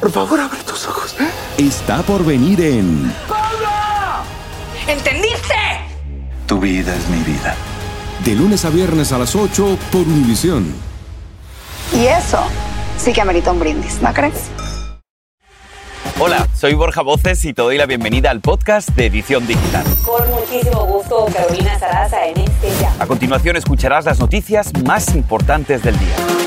Por 0.00 0.10
favor, 0.10 0.40
abre 0.40 0.58
tus 0.62 0.86
ojos. 0.86 1.14
está 1.58 2.02
por 2.02 2.24
venir 2.24 2.60
en 2.62 3.12
¿Entendiste? 4.88 5.54
Tu 6.46 6.58
vida 6.58 6.96
es 6.96 7.08
mi 7.08 7.18
vida. 7.18 7.54
De 8.24 8.34
lunes 8.34 8.64
a 8.64 8.70
viernes 8.70 9.12
a 9.12 9.18
las 9.18 9.36
8 9.36 9.78
por 9.92 10.00
Univisión. 10.00 10.72
Y 11.92 12.06
eso 12.06 12.42
sí 12.96 13.12
que 13.12 13.20
amerita 13.20 13.52
un 13.52 13.60
brindis, 13.60 14.00
¿no 14.00 14.12
crees? 14.14 14.50
Hola, 16.18 16.48
soy 16.56 16.74
Borja 16.74 17.02
Voces 17.02 17.44
y 17.44 17.52
te 17.52 17.62
doy 17.62 17.76
la 17.76 17.86
bienvenida 17.86 18.30
al 18.30 18.40
podcast 18.40 18.88
de 18.90 19.06
Edición 19.06 19.46
Digital. 19.46 19.84
Con 20.04 20.30
muchísimo 20.30 20.84
gusto, 20.86 21.26
Carolina 21.32 21.78
Sarasa 21.78 22.26
en 22.26 22.38
este 22.38 22.70
ya. 22.80 22.94
A 22.98 23.06
continuación 23.06 23.56
escucharás 23.56 24.06
las 24.06 24.18
noticias 24.18 24.72
más 24.82 25.14
importantes 25.14 25.82
del 25.82 25.98
día. 25.98 26.39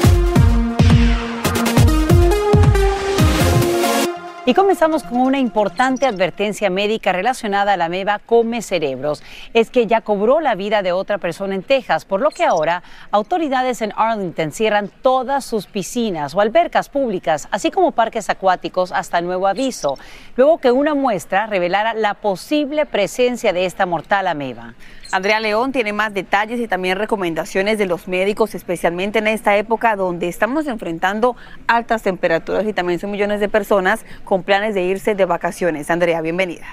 Y 4.46 4.54
comenzamos 4.54 5.04
con 5.04 5.22
una 5.22 5.40
importante 5.40 6.06
advertencia 6.06 6.70
médica 6.70 7.14
relacionada 7.14 7.72
a 7.72 7.78
la 7.78 7.88
meba 7.88 8.20
come 8.20 8.62
cerebros. 8.62 9.24
Es 9.54 9.70
que 9.70 9.88
ya 9.88 10.02
cobró 10.02 10.42
la 10.42 10.54
vida 10.54 10.82
de 10.82 10.92
otra 10.92 11.18
persona 11.18 11.56
en 11.56 11.64
Texas, 11.64 12.04
por 12.04 12.20
lo 12.20 12.30
que 12.30 12.44
ahora 12.44 12.84
autoridades 13.10 13.82
en 13.82 13.94
Arlington 13.96 14.52
cierran 14.52 14.92
todas 15.02 15.46
sus 15.46 15.66
piscinas 15.66 16.36
o 16.36 16.42
albercas 16.42 16.90
públicas, 16.90 17.48
así 17.52 17.72
como 17.72 17.94
parques 17.94 18.30
acuáticos 18.30 18.92
hasta 18.92 19.22
nuevo 19.22 19.48
aviso, 19.48 19.98
luego 20.36 20.58
que 20.58 20.74
una 20.74 20.94
muestra 20.94 21.48
revelara 21.48 21.94
la 21.94 22.16
posible 22.16 22.86
presencia 22.86 23.54
de 23.54 23.66
esta 23.66 23.86
mortal 23.86 24.28
ameba. 24.28 24.74
Andrea 25.14 25.40
León 25.40 25.72
tiene 25.72 25.94
más 25.94 26.12
detalles 26.12 26.60
y 26.60 26.68
también 26.68 26.98
recomendaciones 26.98 27.78
de 27.78 27.86
los 27.86 28.08
médicos, 28.08 28.56
especialmente 28.56 29.20
en 29.20 29.28
esta 29.28 29.56
época 29.58 29.96
donde 29.96 30.28
estamos 30.28 30.66
enfrentando 30.66 31.36
altas 31.68 32.02
temperaturas 32.02 32.66
y 32.66 32.74
también 32.74 32.98
son 32.98 33.12
millones 33.12 33.40
de 33.40 33.48
personas 33.48 34.04
con 34.24 34.42
planes 34.42 34.74
de 34.74 34.86
irse 34.86 35.14
de 35.14 35.26
vacaciones. 35.26 35.92
Andrea, 35.92 36.20
bienvenida. 36.22 36.66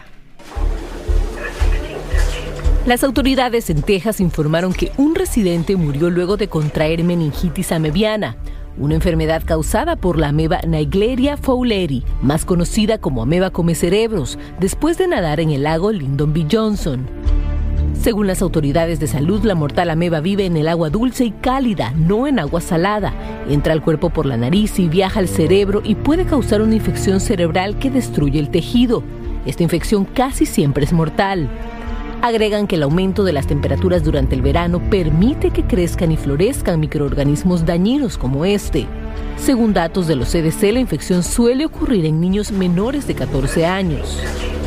Las 2.87 3.05
autoridades 3.05 3.69
en 3.69 3.83
Texas 3.83 4.23
informaron 4.23 4.73
que 4.73 4.91
un 4.97 5.15
residente 5.15 5.77
murió 5.77 6.09
luego 6.09 6.39
de 6.39 6.49
contraer 6.49 7.05
meningitis 7.05 7.73
amebiana, 7.73 8.39
una 8.79 8.95
enfermedad 8.95 9.43
causada 9.45 9.97
por 9.97 10.19
la 10.19 10.29
ameba 10.29 10.61
Naegleria 10.67 11.37
fowleri, 11.37 12.05
más 12.23 12.47
conocida 12.47 12.97
como 12.97 13.21
ameba 13.21 13.51
come 13.51 13.75
cerebros, 13.75 14.39
después 14.59 14.97
de 14.97 15.09
nadar 15.09 15.41
en 15.41 15.51
el 15.51 15.65
lago 15.65 15.93
Lyndon 15.93 16.33
B. 16.33 16.47
Johnson. 16.51 17.07
Según 18.01 18.27
las 18.27 18.41
autoridades 18.41 18.99
de 18.99 19.07
salud, 19.07 19.45
la 19.45 19.55
mortal 19.55 19.91
ameba 19.91 20.21
vive 20.21 20.47
en 20.47 20.57
el 20.57 20.69
agua 20.69 20.89
dulce 20.89 21.27
y 21.27 21.33
cálida, 21.33 21.93
no 21.93 22.27
en 22.27 22.39
agua 22.39 22.63
salada. 22.63 23.13
Entra 23.47 23.75
al 23.75 23.83
cuerpo 23.83 24.09
por 24.09 24.25
la 24.25 24.39
nariz 24.39 24.79
y 24.79 24.89
viaja 24.89 25.21
al 25.21 25.29
cerebro 25.29 25.83
y 25.85 25.97
puede 25.97 26.25
causar 26.25 26.63
una 26.63 26.75
infección 26.75 27.21
cerebral 27.21 27.79
que 27.79 27.91
destruye 27.91 28.39
el 28.39 28.49
tejido. 28.49 29.03
Esta 29.45 29.65
infección 29.65 30.07
casi 30.07 30.47
siempre 30.47 30.85
es 30.87 30.95
mortal. 30.95 31.51
Agregan 32.23 32.67
que 32.67 32.77
el 32.77 32.85
aumento 32.85 33.23
de 33.23 33.35
las 33.35 33.47
temperaturas 33.47 34.03
durante 34.03 34.35
el 34.35 34.41
verano 34.41 34.81
permite 34.89 35.51
que 35.51 35.65
crezcan 35.65 36.11
y 36.11 36.17
florezcan 36.17 36.81
microorganismos 36.81 37.67
dañinos 37.67 38.17
como 38.17 38.47
este. 38.47 38.87
Según 39.37 39.75
datos 39.75 40.07
de 40.07 40.17
los 40.17 40.31
CDC, 40.31 40.73
la 40.73 40.81
infección 40.81 41.23
suele 41.23 41.67
ocurrir 41.67 42.07
en 42.07 42.19
niños 42.19 42.51
menores 42.51 43.07
de 43.07 43.15
14 43.15 43.67
años. 43.67 44.19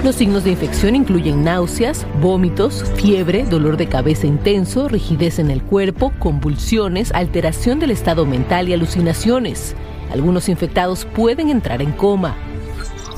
Los 0.03 0.15
signos 0.15 0.43
de 0.43 0.51
infección 0.51 0.97
incluyen 0.97 1.45
náuseas, 1.45 2.05
vómitos, 2.21 2.83
fiebre, 2.97 3.45
dolor 3.45 3.77
de 3.77 3.87
cabeza 3.87 4.27
intenso, 4.27 4.89
rigidez 4.89 5.39
en 5.39 5.49
el 5.49 5.63
cuerpo, 5.63 6.11
convulsiones, 6.19 7.13
alteración 7.13 7.79
del 7.79 7.91
estado 7.91 8.25
mental 8.25 8.67
y 8.67 8.73
alucinaciones. 8.73 9.75
Algunos 10.11 10.49
infectados 10.49 11.05
pueden 11.05 11.49
entrar 11.49 11.81
en 11.81 11.93
coma. 11.93 12.35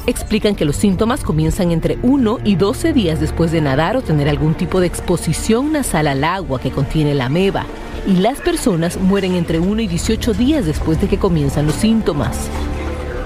Explican 0.06 0.56
que 0.56 0.66
los 0.66 0.76
síntomas 0.76 1.24
comienzan 1.24 1.72
entre 1.72 1.98
1 2.04 2.38
y 2.44 2.56
12 2.56 2.94
días 2.94 3.20
después 3.20 3.52
de 3.52 3.62
nadar 3.62 3.98
o 3.98 4.04
tener 4.04 4.30
algún 4.30 4.54
tipo 4.54 4.80
de 4.80 4.86
exposición 4.86 5.72
nasal 5.72 6.06
al 6.06 6.24
agua 6.24 6.62
que 6.62 6.70
contiene 6.70 7.16
la 7.16 7.26
ameba. 7.26 7.66
Y 8.06 8.18
las 8.18 8.40
personas 8.42 9.00
mueren 9.02 9.34
entre 9.34 9.60
1 9.60 9.82
y 9.82 9.88
18 9.88 10.34
días 10.36 10.68
después 10.68 11.02
de 11.02 11.08
que 11.08 11.18
comienzan 11.18 11.66
los 11.66 11.76
síntomas. 11.78 12.48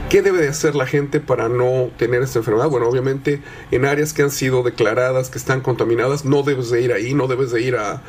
¿Qué 0.09 0.23
debe 0.23 0.39
de 0.41 0.47
hacer 0.47 0.73
la 0.75 0.87
gente 0.87 1.19
para 1.19 1.49
no 1.49 1.91
tener 1.97 2.23
esta 2.23 2.39
enfermedad? 2.39 2.67
Bueno, 2.67 2.89
obviamente 2.89 3.43
en 3.69 3.85
áreas 3.85 4.11
que 4.11 4.23
han 4.23 4.31
sido 4.31 4.63
declaradas 4.63 5.29
que 5.29 5.37
están 5.37 5.61
contaminadas, 5.61 6.25
no 6.25 6.41
debes 6.41 6.71
de 6.71 6.81
ir 6.81 6.93
ahí, 6.93 7.13
no 7.13 7.27
debes 7.27 7.51
de 7.51 7.61
ir 7.61 7.75
a, 7.75 8.01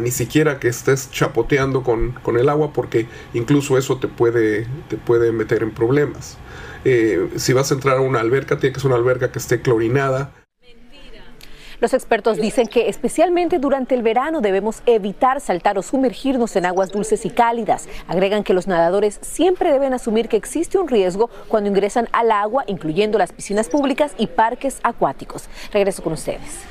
ni 0.00 0.10
siquiera 0.10 0.58
que 0.58 0.66
estés 0.66 1.12
chapoteando 1.12 1.84
con, 1.84 2.10
con, 2.24 2.38
el 2.38 2.48
agua 2.48 2.72
porque 2.72 3.06
incluso 3.34 3.78
eso 3.78 3.98
te 3.98 4.08
puede, 4.08 4.66
te 4.88 4.96
puede 4.96 5.30
meter 5.30 5.62
en 5.62 5.70
problemas. 5.70 6.38
Eh, 6.84 7.30
si 7.36 7.52
vas 7.52 7.70
a 7.70 7.74
entrar 7.74 7.98
a 7.98 8.00
una 8.00 8.18
alberca, 8.18 8.58
tiene 8.58 8.74
que 8.74 8.80
ser 8.80 8.90
una 8.90 8.98
alberca 8.98 9.30
que 9.30 9.38
esté 9.38 9.60
clorinada. 9.62 10.32
Los 11.80 11.94
expertos 11.94 12.38
dicen 12.38 12.66
que 12.66 12.88
especialmente 12.88 13.58
durante 13.58 13.94
el 13.94 14.02
verano 14.02 14.40
debemos 14.40 14.82
evitar 14.86 15.40
saltar 15.40 15.78
o 15.78 15.82
sumergirnos 15.82 16.56
en 16.56 16.66
aguas 16.66 16.90
dulces 16.90 17.24
y 17.24 17.30
cálidas. 17.30 17.88
Agregan 18.08 18.44
que 18.44 18.54
los 18.54 18.66
nadadores 18.66 19.18
siempre 19.22 19.72
deben 19.72 19.94
asumir 19.94 20.28
que 20.28 20.36
existe 20.36 20.78
un 20.78 20.88
riesgo 20.88 21.30
cuando 21.48 21.70
ingresan 21.70 22.08
al 22.12 22.30
agua, 22.30 22.64
incluyendo 22.66 23.18
las 23.18 23.32
piscinas 23.32 23.68
públicas 23.68 24.14
y 24.18 24.26
parques 24.26 24.78
acuáticos. 24.82 25.48
Regreso 25.72 26.02
con 26.02 26.12
ustedes. 26.12 26.64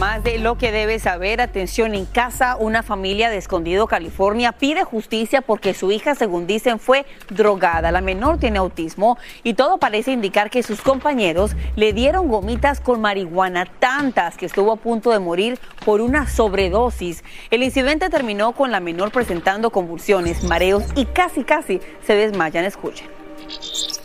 Más 0.00 0.24
de 0.24 0.38
lo 0.38 0.56
que 0.56 0.72
debe 0.72 0.98
saber, 0.98 1.42
atención 1.42 1.94
en 1.94 2.06
casa, 2.06 2.56
una 2.56 2.82
familia 2.82 3.28
de 3.28 3.36
Escondido, 3.36 3.86
California, 3.86 4.52
pide 4.52 4.82
justicia 4.82 5.42
porque 5.42 5.74
su 5.74 5.92
hija, 5.92 6.14
según 6.14 6.46
dicen, 6.46 6.78
fue 6.78 7.04
drogada. 7.28 7.92
La 7.92 8.00
menor 8.00 8.38
tiene 8.38 8.60
autismo 8.60 9.18
y 9.42 9.52
todo 9.52 9.76
parece 9.76 10.12
indicar 10.12 10.48
que 10.48 10.62
sus 10.62 10.80
compañeros 10.80 11.54
le 11.76 11.92
dieron 11.92 12.28
gomitas 12.28 12.80
con 12.80 13.02
marihuana, 13.02 13.66
tantas 13.66 14.38
que 14.38 14.46
estuvo 14.46 14.72
a 14.72 14.76
punto 14.76 15.10
de 15.10 15.18
morir 15.18 15.58
por 15.84 16.00
una 16.00 16.26
sobredosis. 16.26 17.22
El 17.50 17.62
incidente 17.62 18.08
terminó 18.08 18.52
con 18.52 18.70
la 18.70 18.80
menor 18.80 19.12
presentando 19.12 19.68
convulsiones, 19.68 20.42
mareos 20.44 20.84
y 20.96 21.04
casi, 21.04 21.44
casi 21.44 21.78
se 22.06 22.14
desmayan. 22.14 22.64
Escuchen. 22.64 23.06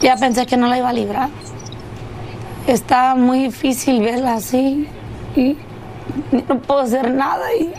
Ya 0.01 0.17
pensé 0.17 0.45
que 0.45 0.57
no 0.57 0.67
la 0.67 0.77
iba 0.77 0.89
a 0.89 0.94
librar. 0.94 1.29
Está 2.67 3.16
muy 3.16 3.44
difícil 3.44 4.01
verla 4.01 4.33
así 4.33 4.89
y 5.38 5.56
no 6.48 6.60
puedo 6.60 6.82
hacer 6.82 7.12
nada 7.12 7.54
y, 7.54 7.74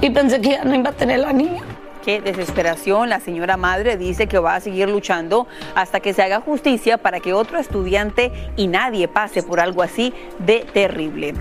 y 0.00 0.10
pensé 0.10 0.40
que 0.40 0.50
ya 0.50 0.64
no 0.64 0.74
iba 0.74 0.90
a 0.90 0.92
tener 0.92 1.20
la 1.20 1.32
niña. 1.32 1.62
Qué 2.04 2.20
desesperación. 2.20 3.08
La 3.08 3.20
señora 3.20 3.56
madre 3.56 3.96
dice 3.96 4.28
que 4.28 4.38
va 4.38 4.54
a 4.54 4.60
seguir 4.60 4.88
luchando 4.88 5.46
hasta 5.74 6.00
que 6.00 6.14
se 6.14 6.22
haga 6.22 6.40
justicia 6.40 6.96
para 6.96 7.20
que 7.20 7.34
otro 7.34 7.58
estudiante 7.58 8.32
y 8.56 8.66
nadie 8.66 9.08
pase 9.08 9.42
por 9.42 9.60
algo 9.60 9.82
así 9.82 10.14
de 10.38 10.60
terrible. 10.72 11.34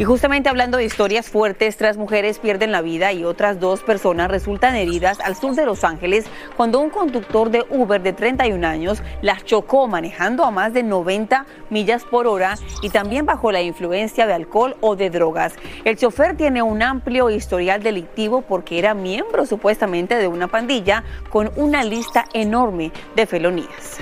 Y 0.00 0.04
justamente 0.04 0.48
hablando 0.48 0.78
de 0.78 0.86
historias 0.86 1.28
fuertes, 1.28 1.76
tres 1.76 1.98
mujeres 1.98 2.38
pierden 2.38 2.72
la 2.72 2.80
vida 2.80 3.12
y 3.12 3.22
otras 3.22 3.60
dos 3.60 3.82
personas 3.82 4.30
resultan 4.30 4.74
heridas 4.74 5.20
al 5.20 5.36
sur 5.36 5.54
de 5.54 5.66
Los 5.66 5.84
Ángeles 5.84 6.24
cuando 6.56 6.80
un 6.80 6.88
conductor 6.88 7.50
de 7.50 7.66
Uber 7.68 8.02
de 8.02 8.14
31 8.14 8.66
años 8.66 9.02
las 9.20 9.44
chocó 9.44 9.88
manejando 9.88 10.46
a 10.46 10.50
más 10.50 10.72
de 10.72 10.84
90 10.84 11.44
millas 11.68 12.04
por 12.04 12.26
hora 12.26 12.56
y 12.80 12.88
también 12.88 13.26
bajo 13.26 13.52
la 13.52 13.60
influencia 13.60 14.26
de 14.26 14.32
alcohol 14.32 14.74
o 14.80 14.96
de 14.96 15.10
drogas. 15.10 15.52
El 15.84 15.98
chofer 15.98 16.34
tiene 16.34 16.62
un 16.62 16.82
amplio 16.82 17.28
historial 17.28 17.82
delictivo 17.82 18.40
porque 18.40 18.78
era 18.78 18.94
miembro 18.94 19.44
supuestamente 19.44 20.14
de 20.14 20.28
una 20.28 20.48
pandilla 20.48 21.04
con 21.28 21.50
una 21.56 21.84
lista 21.84 22.24
enorme 22.32 22.90
de 23.16 23.26
felonías. 23.26 23.98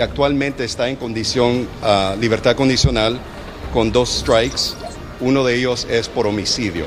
Actualmente 0.00 0.64
está 0.64 0.88
en 0.88 0.96
condición, 0.96 1.68
uh, 1.84 2.18
libertad 2.18 2.56
condicional 2.56 3.20
con 3.72 3.90
dos 3.90 4.10
strikes. 4.10 4.76
Uno 5.20 5.44
de 5.44 5.56
ellos 5.56 5.86
es 5.90 6.08
por 6.08 6.26
homicidio. 6.26 6.86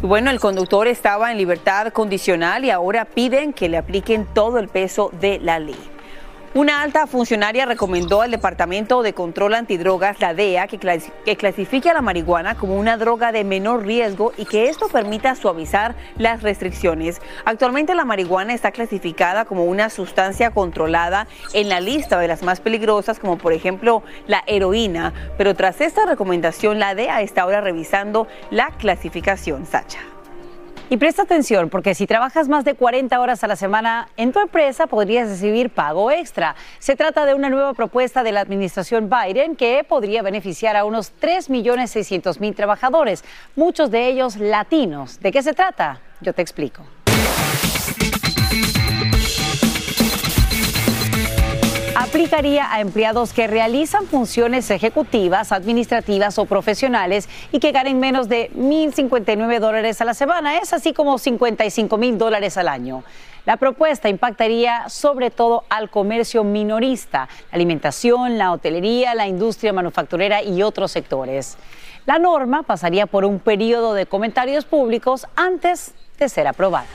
Bueno, 0.00 0.30
el 0.30 0.38
conductor 0.38 0.86
estaba 0.86 1.32
en 1.32 1.38
libertad 1.38 1.92
condicional 1.92 2.64
y 2.64 2.70
ahora 2.70 3.04
piden 3.04 3.52
que 3.52 3.68
le 3.68 3.76
apliquen 3.78 4.26
todo 4.32 4.58
el 4.58 4.68
peso 4.68 5.10
de 5.20 5.38
la 5.40 5.58
ley. 5.58 5.97
Una 6.54 6.80
alta 6.80 7.06
funcionaria 7.06 7.66
recomendó 7.66 8.22
al 8.22 8.30
Departamento 8.30 9.02
de 9.02 9.12
Control 9.12 9.52
Antidrogas, 9.52 10.18
la 10.18 10.32
DEA, 10.32 10.66
que, 10.66 10.78
clasifique 11.36 11.90
a 11.90 11.94
la 11.94 12.00
marihuana 12.00 12.54
como 12.54 12.74
una 12.76 12.96
droga 12.96 13.32
de 13.32 13.44
menor 13.44 13.84
riesgo 13.84 14.32
y 14.38 14.46
que 14.46 14.70
esto 14.70 14.88
permita 14.88 15.34
suavizar 15.34 15.94
las 16.16 16.42
restricciones. 16.42 17.20
Actualmente 17.44 17.94
la 17.94 18.06
marihuana 18.06 18.54
está 18.54 18.72
clasificada 18.72 19.44
como 19.44 19.66
una 19.66 19.90
sustancia 19.90 20.50
controlada 20.50 21.28
en 21.52 21.68
la 21.68 21.80
lista 21.80 22.18
de 22.18 22.28
las 22.28 22.42
más 22.42 22.60
peligrosas, 22.60 23.18
como 23.18 23.36
por 23.36 23.52
ejemplo 23.52 24.02
la 24.26 24.42
heroína, 24.46 25.12
pero 25.36 25.54
tras 25.54 25.82
esta 25.82 26.06
recomendación 26.06 26.78
la 26.78 26.94
DEA 26.94 27.20
está 27.20 27.42
ahora 27.42 27.60
revisando 27.60 28.26
la 28.50 28.70
clasificación. 28.78 29.66
Sacha. 29.66 29.98
Y 30.90 30.96
presta 30.96 31.22
atención, 31.22 31.68
porque 31.68 31.94
si 31.94 32.06
trabajas 32.06 32.48
más 32.48 32.64
de 32.64 32.72
40 32.74 33.20
horas 33.20 33.44
a 33.44 33.46
la 33.46 33.56
semana 33.56 34.08
en 34.16 34.32
tu 34.32 34.40
empresa, 34.40 34.86
podrías 34.86 35.28
recibir 35.28 35.68
pago 35.68 36.10
extra. 36.10 36.56
Se 36.78 36.96
trata 36.96 37.26
de 37.26 37.34
una 37.34 37.50
nueva 37.50 37.74
propuesta 37.74 38.22
de 38.22 38.32
la 38.32 38.40
administración 38.40 39.10
Biden 39.10 39.54
que 39.54 39.84
podría 39.86 40.22
beneficiar 40.22 40.76
a 40.76 40.86
unos 40.86 41.12
3.600.000 41.20 42.54
trabajadores, 42.54 43.22
muchos 43.54 43.90
de 43.90 44.08
ellos 44.08 44.36
latinos. 44.36 45.20
¿De 45.20 45.30
qué 45.30 45.42
se 45.42 45.52
trata? 45.52 46.00
Yo 46.22 46.32
te 46.32 46.40
explico. 46.40 46.82
Aplicaría 52.08 52.72
a 52.72 52.80
empleados 52.80 53.34
que 53.34 53.46
realizan 53.46 54.06
funciones 54.06 54.70
ejecutivas, 54.70 55.52
administrativas 55.52 56.38
o 56.38 56.46
profesionales 56.46 57.28
y 57.52 57.58
que 57.58 57.70
ganen 57.70 58.00
menos 58.00 58.30
de 58.30 58.50
1.059 58.52 59.60
dólares 59.60 60.00
a 60.00 60.06
la 60.06 60.14
semana. 60.14 60.56
Es 60.56 60.72
así 60.72 60.94
como 60.94 61.18
55 61.18 61.98
mil 61.98 62.16
dólares 62.16 62.56
al 62.56 62.68
año. 62.68 63.04
La 63.44 63.58
propuesta 63.58 64.08
impactaría 64.08 64.88
sobre 64.88 65.30
todo 65.30 65.64
al 65.68 65.90
comercio 65.90 66.44
minorista, 66.44 67.28
la 67.50 67.56
alimentación, 67.56 68.38
la 68.38 68.52
hotelería, 68.52 69.14
la 69.14 69.28
industria 69.28 69.74
manufacturera 69.74 70.42
y 70.42 70.62
otros 70.62 70.90
sectores. 70.92 71.58
La 72.06 72.18
norma 72.18 72.62
pasaría 72.62 73.04
por 73.04 73.26
un 73.26 73.38
periodo 73.38 73.92
de 73.92 74.06
comentarios 74.06 74.64
públicos 74.64 75.26
antes 75.36 75.92
de 76.18 76.30
ser 76.30 76.46
aprobada. 76.46 76.86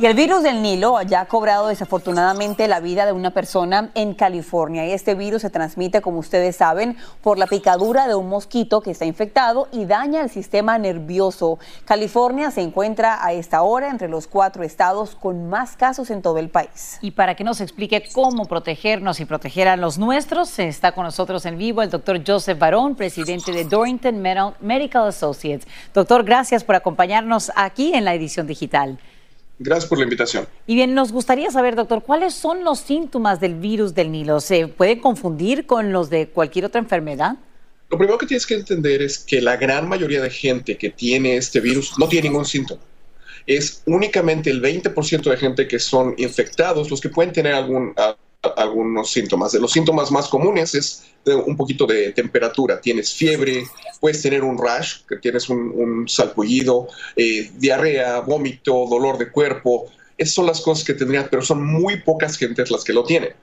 Y 0.00 0.06
el 0.06 0.14
virus 0.14 0.44
del 0.44 0.62
Nilo 0.62 1.02
ya 1.02 1.22
ha 1.22 1.24
cobrado 1.24 1.66
desafortunadamente 1.66 2.68
la 2.68 2.78
vida 2.78 3.04
de 3.04 3.10
una 3.10 3.32
persona 3.32 3.90
en 3.96 4.14
California. 4.14 4.86
Y 4.86 4.92
este 4.92 5.16
virus 5.16 5.42
se 5.42 5.50
transmite, 5.50 6.02
como 6.02 6.20
ustedes 6.20 6.54
saben, 6.54 6.96
por 7.20 7.36
la 7.36 7.48
picadura 7.48 8.06
de 8.06 8.14
un 8.14 8.28
mosquito 8.28 8.80
que 8.80 8.92
está 8.92 9.06
infectado 9.06 9.66
y 9.72 9.86
daña 9.86 10.22
el 10.22 10.30
sistema 10.30 10.78
nervioso. 10.78 11.58
California 11.84 12.52
se 12.52 12.60
encuentra 12.60 13.26
a 13.26 13.32
esta 13.32 13.62
hora 13.62 13.90
entre 13.90 14.06
los 14.06 14.28
cuatro 14.28 14.62
estados 14.62 15.16
con 15.16 15.48
más 15.48 15.74
casos 15.74 16.10
en 16.10 16.22
todo 16.22 16.38
el 16.38 16.48
país. 16.48 16.98
Y 17.00 17.10
para 17.10 17.34
que 17.34 17.42
nos 17.42 17.60
explique 17.60 18.04
cómo 18.12 18.44
protegernos 18.44 19.18
y 19.18 19.24
proteger 19.24 19.66
a 19.66 19.76
los 19.76 19.98
nuestros, 19.98 20.60
está 20.60 20.92
con 20.92 21.06
nosotros 21.06 21.44
en 21.44 21.58
vivo 21.58 21.82
el 21.82 21.90
doctor 21.90 22.22
Joseph 22.24 22.56
Barón, 22.56 22.94
presidente 22.94 23.50
de 23.50 23.64
Dorrington 23.64 24.22
Medical 24.60 25.08
Associates. 25.08 25.66
Doctor, 25.92 26.22
gracias 26.22 26.62
por 26.62 26.76
acompañarnos 26.76 27.50
aquí 27.56 27.92
en 27.94 28.04
la 28.04 28.14
edición 28.14 28.46
digital. 28.46 29.00
Gracias 29.58 29.88
por 29.88 29.98
la 29.98 30.04
invitación. 30.04 30.46
Y 30.66 30.74
bien, 30.76 30.94
nos 30.94 31.10
gustaría 31.10 31.50
saber, 31.50 31.74
doctor, 31.74 32.02
¿cuáles 32.02 32.34
son 32.34 32.62
los 32.62 32.78
síntomas 32.78 33.40
del 33.40 33.54
virus 33.54 33.94
del 33.94 34.12
Nilo? 34.12 34.40
¿Se 34.40 34.68
puede 34.68 35.00
confundir 35.00 35.66
con 35.66 35.92
los 35.92 36.10
de 36.10 36.28
cualquier 36.28 36.66
otra 36.66 36.80
enfermedad? 36.80 37.36
Lo 37.90 37.98
primero 37.98 38.18
que 38.18 38.26
tienes 38.26 38.46
que 38.46 38.54
entender 38.54 39.02
es 39.02 39.18
que 39.18 39.40
la 39.40 39.56
gran 39.56 39.88
mayoría 39.88 40.22
de 40.22 40.30
gente 40.30 40.76
que 40.76 40.90
tiene 40.90 41.36
este 41.36 41.60
virus 41.60 41.98
no 41.98 42.06
tiene 42.08 42.28
ningún 42.28 42.44
síntoma. 42.44 42.82
Es 43.46 43.82
únicamente 43.86 44.50
el 44.50 44.62
20% 44.62 45.30
de 45.30 45.36
gente 45.36 45.66
que 45.66 45.78
son 45.78 46.14
infectados 46.18 46.90
los 46.90 47.00
que 47.00 47.08
pueden 47.08 47.32
tener 47.32 47.54
algún, 47.54 47.94
algunos 48.56 49.10
síntomas. 49.10 49.52
De 49.52 49.60
los 49.60 49.72
síntomas 49.72 50.10
más 50.10 50.28
comunes 50.28 50.74
es 50.74 51.04
un 51.26 51.56
poquito 51.56 51.86
de 51.86 52.12
temperatura. 52.12 52.80
Tienes 52.80 53.12
fiebre, 53.12 53.66
puedes 54.00 54.22
tener 54.22 54.44
un 54.44 54.58
rash, 54.58 55.02
que 55.08 55.16
tienes 55.16 55.48
un, 55.48 56.08
salpullido, 56.08 56.88
eh, 57.16 57.50
diarrea, 57.56 58.20
vómito, 58.20 58.86
dolor 58.88 59.18
de 59.18 59.30
cuerpo. 59.30 59.86
Esas 60.16 60.34
son 60.34 60.46
las 60.46 60.60
cosas 60.60 60.84
que 60.84 60.94
tendrían, 60.94 61.28
pero 61.30 61.42
son 61.42 61.64
muy 61.64 62.00
pocas 62.00 62.36
gentes 62.36 62.70
las 62.70 62.84
que 62.84 62.92
lo 62.92 63.04
tienen 63.04 63.34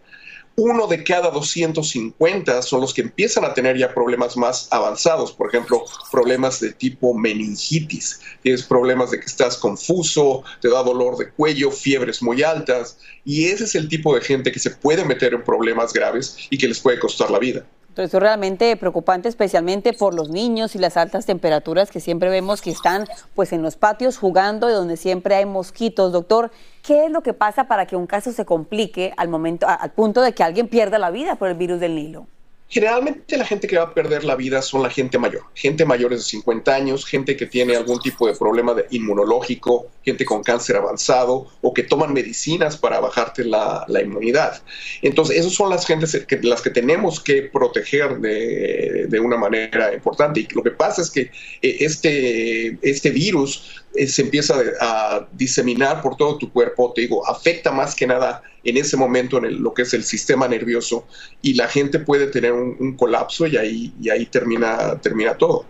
uno 0.57 0.87
de 0.87 1.03
cada 1.03 1.31
250 1.31 2.61
son 2.61 2.81
los 2.81 2.93
que 2.93 3.01
empiezan 3.01 3.43
a 3.43 3.53
tener 3.53 3.77
ya 3.77 3.93
problemas 3.93 4.37
más 4.37 4.67
avanzados, 4.71 5.31
por 5.33 5.49
ejemplo, 5.49 5.83
problemas 6.11 6.59
de 6.59 6.71
tipo 6.71 7.13
meningitis, 7.13 8.21
tienes 8.41 8.63
problemas 8.63 9.11
de 9.11 9.19
que 9.19 9.25
estás 9.25 9.57
confuso, 9.57 10.43
te 10.61 10.69
da 10.69 10.81
dolor 10.81 11.17
de 11.17 11.29
cuello, 11.29 11.71
fiebres 11.71 12.21
muy 12.21 12.41
altas, 12.43 12.97
y 13.25 13.47
ese 13.47 13.65
es 13.65 13.75
el 13.75 13.89
tipo 13.89 14.15
de 14.15 14.21
gente 14.21 14.51
que 14.51 14.59
se 14.59 14.71
puede 14.71 15.03
meter 15.03 15.33
en 15.33 15.43
problemas 15.43 15.91
graves 15.91 16.37
y 16.49 16.57
que 16.57 16.67
les 16.67 16.79
puede 16.79 16.99
costar 16.99 17.29
la 17.31 17.39
vida. 17.39 17.65
Entonces, 17.95 18.13
es 18.13 18.19
realmente 18.19 18.75
preocupante, 18.75 19.29
especialmente 19.29 19.93
por 19.93 20.13
los 20.13 20.29
niños 20.29 20.75
y 20.75 20.79
las 20.79 20.97
altas 20.97 21.25
temperaturas 21.25 21.91
que 21.91 22.01
siempre 22.01 22.29
vemos 22.29 22.61
que 22.61 22.69
están 22.69 23.07
pues 23.35 23.53
en 23.53 23.61
los 23.61 23.77
patios 23.77 24.17
jugando 24.17 24.69
y 24.69 24.73
donde 24.73 24.97
siempre 24.97 25.35
hay 25.35 25.45
mosquitos. 25.45 26.11
Doctor, 26.11 26.51
¿qué 26.85 27.05
es 27.05 27.11
lo 27.11 27.21
que 27.21 27.33
pasa 27.33 27.67
para 27.67 27.85
que 27.85 27.95
un 27.95 28.07
caso 28.07 28.31
se 28.31 28.45
complique 28.45 29.13
al 29.17 29.29
momento, 29.29 29.67
al 29.67 29.91
punto 29.91 30.21
de 30.21 30.33
que 30.33 30.43
alguien 30.43 30.67
pierda 30.67 30.99
la 30.99 31.11
vida 31.11 31.35
por 31.35 31.49
el 31.49 31.55
virus 31.55 31.79
del 31.79 31.95
Nilo? 31.95 32.27
Generalmente 32.67 33.37
la 33.37 33.45
gente 33.45 33.67
que 33.67 33.77
va 33.77 33.83
a 33.83 33.93
perder 33.93 34.23
la 34.23 34.35
vida 34.35 34.59
son 34.61 34.81
la 34.81 34.89
gente 34.89 35.19
mayor, 35.19 35.43
gente 35.53 35.85
mayores 35.85 36.19
de 36.19 36.25
50 36.25 36.73
años, 36.73 37.05
gente 37.05 37.37
que 37.37 37.45
tiene 37.45 37.75
algún 37.75 37.99
tipo 37.99 38.25
de 38.25 38.33
problema 38.33 38.75
inmunológico, 38.89 39.87
gente 40.03 40.25
con 40.25 40.41
cáncer 40.41 40.75
avanzado 40.77 41.47
o 41.61 41.73
que 41.73 41.83
toman 41.83 42.11
medicinas 42.11 42.75
para 42.75 42.99
bajarte 42.99 43.45
la, 43.45 43.85
inmunidad. 44.03 44.63
Entonces, 45.03 45.37
esas 45.37 45.53
son 45.53 45.69
las 45.69 45.85
gentes 45.85 46.25
que, 46.27 46.39
las 46.41 46.61
que 46.63 46.71
tenemos 46.71 47.19
que 47.19 47.43
proteger 47.43 48.17
de, 48.17 49.05
de, 49.09 49.19
una 49.19 49.37
manera 49.37 49.93
importante. 49.93 50.39
Y 50.39 50.47
lo 50.53 50.63
que 50.63 50.71
pasa 50.71 51.03
es 51.03 51.11
que 51.11 51.21
eh, 51.61 51.77
este, 51.81 52.79
este 52.81 53.11
virus 53.11 53.84
eh, 53.97 54.07
se 54.07 54.21
empieza 54.23 54.55
a 54.81 55.27
diseminar 55.31 56.01
por 56.01 56.15
todo 56.15 56.37
tu 56.37 56.51
cuerpo, 56.51 56.91
te 56.93 57.01
digo, 57.01 57.27
afecta 57.27 57.71
más 57.71 57.95
que 57.95 58.07
nada 58.07 58.41
en 58.63 58.77
ese 58.77 58.97
momento 58.97 59.37
en 59.37 59.61
lo 59.61 59.73
que 59.73 59.83
es 59.83 59.93
el 59.93 60.03
sistema 60.03 60.47
nervioso 60.47 61.07
y 61.41 61.53
la 61.53 61.67
gente 61.67 61.99
puede 61.99 62.27
tener 62.27 62.51
un, 62.51 62.95
colapso 62.97 63.45
y 63.47 63.57
ahí, 63.57 63.93
y 64.01 64.09
ahí 64.09 64.25
termina, 64.25 64.99
termina 65.01 65.37
todo. 65.37 65.65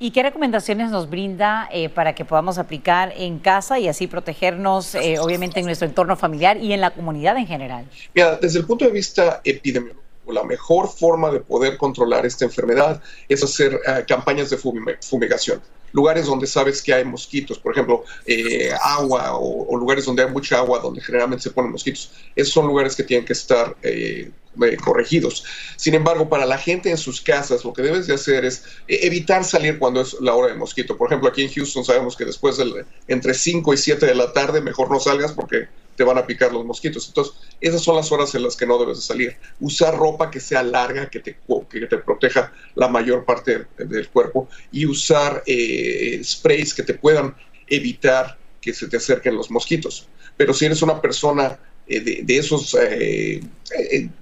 ¿Y 0.00 0.12
qué 0.12 0.22
recomendaciones 0.22 0.90
nos 0.90 1.10
brinda 1.10 1.68
eh, 1.72 1.88
para 1.88 2.14
que 2.14 2.24
podamos 2.24 2.58
aplicar 2.58 3.12
en 3.16 3.40
casa 3.40 3.80
y 3.80 3.88
así 3.88 4.06
protegernos, 4.06 4.94
eh, 4.94 5.18
obviamente, 5.18 5.58
en 5.58 5.66
nuestro 5.66 5.88
entorno 5.88 6.16
familiar 6.16 6.56
y 6.56 6.72
en 6.72 6.80
la 6.80 6.90
comunidad 6.90 7.36
en 7.36 7.46
general? 7.48 7.84
Mira, 8.14 8.36
desde 8.36 8.60
el 8.60 8.66
punto 8.66 8.84
de 8.84 8.92
vista 8.92 9.40
epidemiológico, 9.42 10.04
la 10.32 10.44
mejor 10.44 10.88
forma 10.88 11.30
de 11.30 11.40
poder 11.40 11.78
controlar 11.78 12.26
esta 12.26 12.44
enfermedad 12.44 13.02
es 13.28 13.42
hacer 13.42 13.80
campañas 14.06 14.50
de 14.50 14.58
fumigación 14.58 15.62
lugares 15.92 16.26
donde 16.26 16.46
sabes 16.46 16.82
que 16.82 16.92
hay 16.92 17.04
mosquitos, 17.04 17.58
por 17.58 17.72
ejemplo, 17.72 18.04
eh, 18.26 18.70
agua 18.82 19.32
o, 19.34 19.76
lugares 19.76 20.04
donde 20.04 20.22
hay 20.22 20.30
mucha 20.30 20.58
agua, 20.58 20.80
donde 20.80 21.00
generalmente 21.00 21.44
se 21.44 21.50
ponen 21.50 21.72
mosquitos. 21.72 22.10
Esos 22.34 22.52
son 22.52 22.66
lugares 22.66 22.96
que 22.96 23.02
tienen 23.02 23.26
que 23.26 23.32
estar 23.32 23.76
eh, 23.82 24.30
eh, 24.62 24.76
corregidos. 24.76 25.44
Sin 25.76 25.94
embargo, 25.94 26.28
para 26.28 26.46
la 26.46 26.58
gente 26.58 26.90
en 26.90 26.98
sus 26.98 27.20
casas, 27.20 27.64
lo 27.64 27.72
que 27.72 27.82
debes 27.82 28.06
de 28.06 28.14
hacer 28.14 28.44
es 28.44 28.64
evitar 28.86 29.44
salir 29.44 29.78
cuando 29.78 30.00
es 30.00 30.16
la 30.20 30.34
hora 30.34 30.48
del 30.48 30.58
mosquito. 30.58 30.96
Por 30.96 31.08
ejemplo, 31.08 31.28
aquí 31.28 31.42
en 31.42 31.52
Houston 31.52 31.84
sabemos 31.84 32.16
que 32.16 32.24
después 32.24 32.56
de 32.56 32.84
entre 33.06 33.34
5 33.34 33.74
y 33.74 33.76
7 33.76 34.06
de 34.06 34.14
la 34.14 34.32
tarde 34.32 34.60
mejor 34.60 34.90
no 34.90 35.00
salgas 35.00 35.32
porque 35.32 35.68
te 35.98 36.04
van 36.04 36.16
a 36.16 36.24
picar 36.24 36.52
los 36.52 36.64
mosquitos. 36.64 37.08
Entonces, 37.08 37.34
esas 37.60 37.82
son 37.82 37.96
las 37.96 38.12
horas 38.12 38.32
en 38.36 38.44
las 38.44 38.54
que 38.54 38.66
no 38.66 38.78
debes 38.78 38.98
de 38.98 39.02
salir. 39.02 39.36
Usar 39.58 39.98
ropa 39.98 40.30
que 40.30 40.38
sea 40.38 40.62
larga, 40.62 41.10
que 41.10 41.18
te, 41.18 41.36
que 41.68 41.86
te 41.86 41.98
proteja 41.98 42.52
la 42.76 42.86
mayor 42.86 43.24
parte 43.24 43.66
del 43.76 44.08
cuerpo 44.08 44.48
y 44.70 44.86
usar 44.86 45.42
eh, 45.44 46.20
sprays 46.22 46.72
que 46.72 46.84
te 46.84 46.94
puedan 46.94 47.34
evitar 47.66 48.38
que 48.60 48.72
se 48.72 48.86
te 48.86 48.98
acerquen 48.98 49.34
los 49.34 49.50
mosquitos. 49.50 50.08
Pero 50.36 50.54
si 50.54 50.66
eres 50.66 50.82
una 50.82 51.02
persona 51.02 51.58
eh, 51.88 52.22
de, 52.22 52.38
esos 52.38 52.76
eh, 52.80 53.40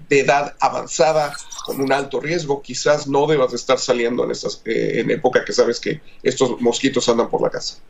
de 0.08 0.20
edad 0.20 0.56
avanzada 0.58 1.36
con 1.66 1.82
un 1.82 1.92
alto 1.92 2.20
riesgo, 2.20 2.62
quizás 2.62 3.06
no 3.06 3.26
debas 3.26 3.50
de 3.50 3.58
estar 3.58 3.78
saliendo 3.78 4.24
en, 4.24 4.30
estas, 4.30 4.62
en 4.64 5.10
época 5.10 5.44
que 5.44 5.52
sabes 5.52 5.78
que 5.78 6.00
estos 6.22 6.58
mosquitos 6.58 7.06
andan 7.10 7.28
por 7.28 7.42
la 7.42 7.50
casa 7.50 7.82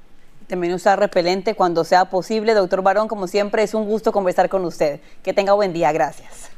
también 0.47 0.73
usar 0.75 0.99
repelente 0.99 1.55
cuando 1.55 1.85
sea 1.85 2.07
posible. 2.07 2.55
Doctor 2.55 2.83
Barón, 2.83 3.09
como 3.09 3.27
siempre, 3.27 3.63
es 3.63 3.75
un 3.75 3.85
gusto 3.87 4.13
conversar 4.13 4.49
con 4.49 4.65
usted. 4.65 5.01
Que 5.23 5.33
tenga 5.33 5.53
buen 5.53 5.73
día. 5.73 5.93
Gracias. 5.93 6.51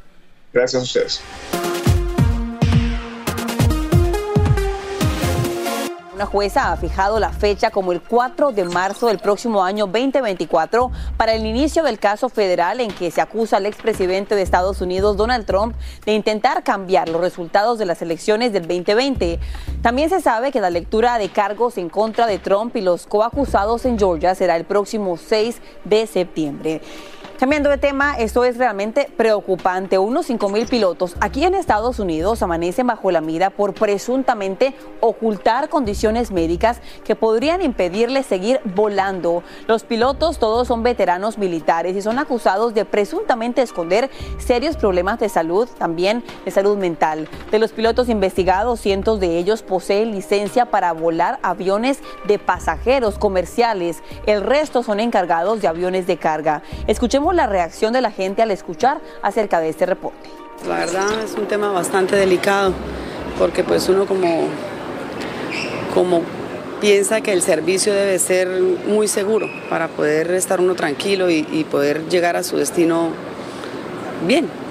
Gracias 0.52 0.80
a 0.80 0.84
ustedes. 0.84 1.67
Una 6.18 6.26
jueza 6.26 6.72
ha 6.72 6.76
fijado 6.76 7.20
la 7.20 7.30
fecha 7.30 7.70
como 7.70 7.92
el 7.92 8.02
4 8.02 8.50
de 8.50 8.64
marzo 8.64 9.06
del 9.06 9.20
próximo 9.20 9.62
año 9.62 9.86
2024 9.86 10.90
para 11.16 11.32
el 11.32 11.46
inicio 11.46 11.84
del 11.84 12.00
caso 12.00 12.28
federal 12.28 12.80
en 12.80 12.90
que 12.90 13.12
se 13.12 13.20
acusa 13.20 13.58
al 13.58 13.66
expresidente 13.66 14.34
de 14.34 14.42
Estados 14.42 14.80
Unidos, 14.80 15.16
Donald 15.16 15.46
Trump, 15.46 15.76
de 16.04 16.14
intentar 16.14 16.64
cambiar 16.64 17.08
los 17.08 17.20
resultados 17.20 17.78
de 17.78 17.86
las 17.86 18.02
elecciones 18.02 18.52
del 18.52 18.66
2020. 18.66 19.38
También 19.80 20.10
se 20.10 20.20
sabe 20.20 20.50
que 20.50 20.60
la 20.60 20.70
lectura 20.70 21.18
de 21.18 21.28
cargos 21.28 21.78
en 21.78 21.88
contra 21.88 22.26
de 22.26 22.40
Trump 22.40 22.74
y 22.74 22.80
los 22.80 23.06
coacusados 23.06 23.84
en 23.84 23.96
Georgia 23.96 24.34
será 24.34 24.56
el 24.56 24.64
próximo 24.64 25.18
6 25.18 25.62
de 25.84 26.08
septiembre. 26.08 26.80
Cambiando 27.38 27.70
de 27.70 27.78
tema, 27.78 28.16
esto 28.18 28.44
es 28.44 28.58
realmente 28.58 29.08
preocupante. 29.16 29.96
Unos 29.96 30.26
5 30.26 30.48
mil 30.48 30.66
pilotos 30.66 31.14
aquí 31.20 31.44
en 31.44 31.54
Estados 31.54 32.00
Unidos 32.00 32.42
amanecen 32.42 32.88
bajo 32.88 33.12
la 33.12 33.20
mira 33.20 33.50
por 33.50 33.74
presuntamente 33.74 34.74
ocultar 34.98 35.68
condiciones 35.68 36.32
médicas 36.32 36.80
que 37.04 37.14
podrían 37.14 37.62
impedirles 37.62 38.26
seguir 38.26 38.58
volando. 38.64 39.44
Los 39.68 39.84
pilotos 39.84 40.40
todos 40.40 40.66
son 40.66 40.82
veteranos 40.82 41.38
militares 41.38 41.94
y 41.94 42.02
son 42.02 42.18
acusados 42.18 42.74
de 42.74 42.84
presuntamente 42.84 43.62
esconder 43.62 44.10
serios 44.38 44.76
problemas 44.76 45.20
de 45.20 45.28
salud, 45.28 45.68
también 45.78 46.24
de 46.44 46.50
salud 46.50 46.76
mental. 46.76 47.28
De 47.52 47.60
los 47.60 47.70
pilotos 47.70 48.08
investigados, 48.08 48.80
cientos 48.80 49.20
de 49.20 49.38
ellos 49.38 49.62
poseen 49.62 50.10
licencia 50.10 50.66
para 50.66 50.90
volar 50.90 51.38
aviones 51.44 52.00
de 52.26 52.40
pasajeros 52.40 53.16
comerciales. 53.16 54.02
El 54.26 54.42
resto 54.42 54.82
son 54.82 54.98
encargados 54.98 55.62
de 55.62 55.68
aviones 55.68 56.08
de 56.08 56.16
carga. 56.16 56.64
Escuchemos 56.88 57.27
la 57.32 57.46
reacción 57.46 57.92
de 57.92 58.00
la 58.00 58.10
gente 58.10 58.42
al 58.42 58.50
escuchar 58.50 59.00
acerca 59.22 59.60
de 59.60 59.68
este 59.68 59.86
reporte. 59.86 60.30
La 60.66 60.78
verdad 60.78 61.22
es 61.22 61.34
un 61.34 61.46
tema 61.46 61.70
bastante 61.72 62.16
delicado 62.16 62.72
porque 63.38 63.62
pues 63.62 63.88
uno 63.88 64.06
como, 64.06 64.48
como 65.94 66.22
piensa 66.80 67.20
que 67.20 67.32
el 67.32 67.42
servicio 67.42 67.92
debe 67.94 68.18
ser 68.18 68.48
muy 68.86 69.08
seguro 69.08 69.48
para 69.70 69.88
poder 69.88 70.32
estar 70.32 70.60
uno 70.60 70.74
tranquilo 70.74 71.30
y, 71.30 71.46
y 71.50 71.64
poder 71.64 72.08
llegar 72.08 72.36
a 72.36 72.42
su 72.42 72.56
destino 72.56 73.10
bien. 74.26 74.67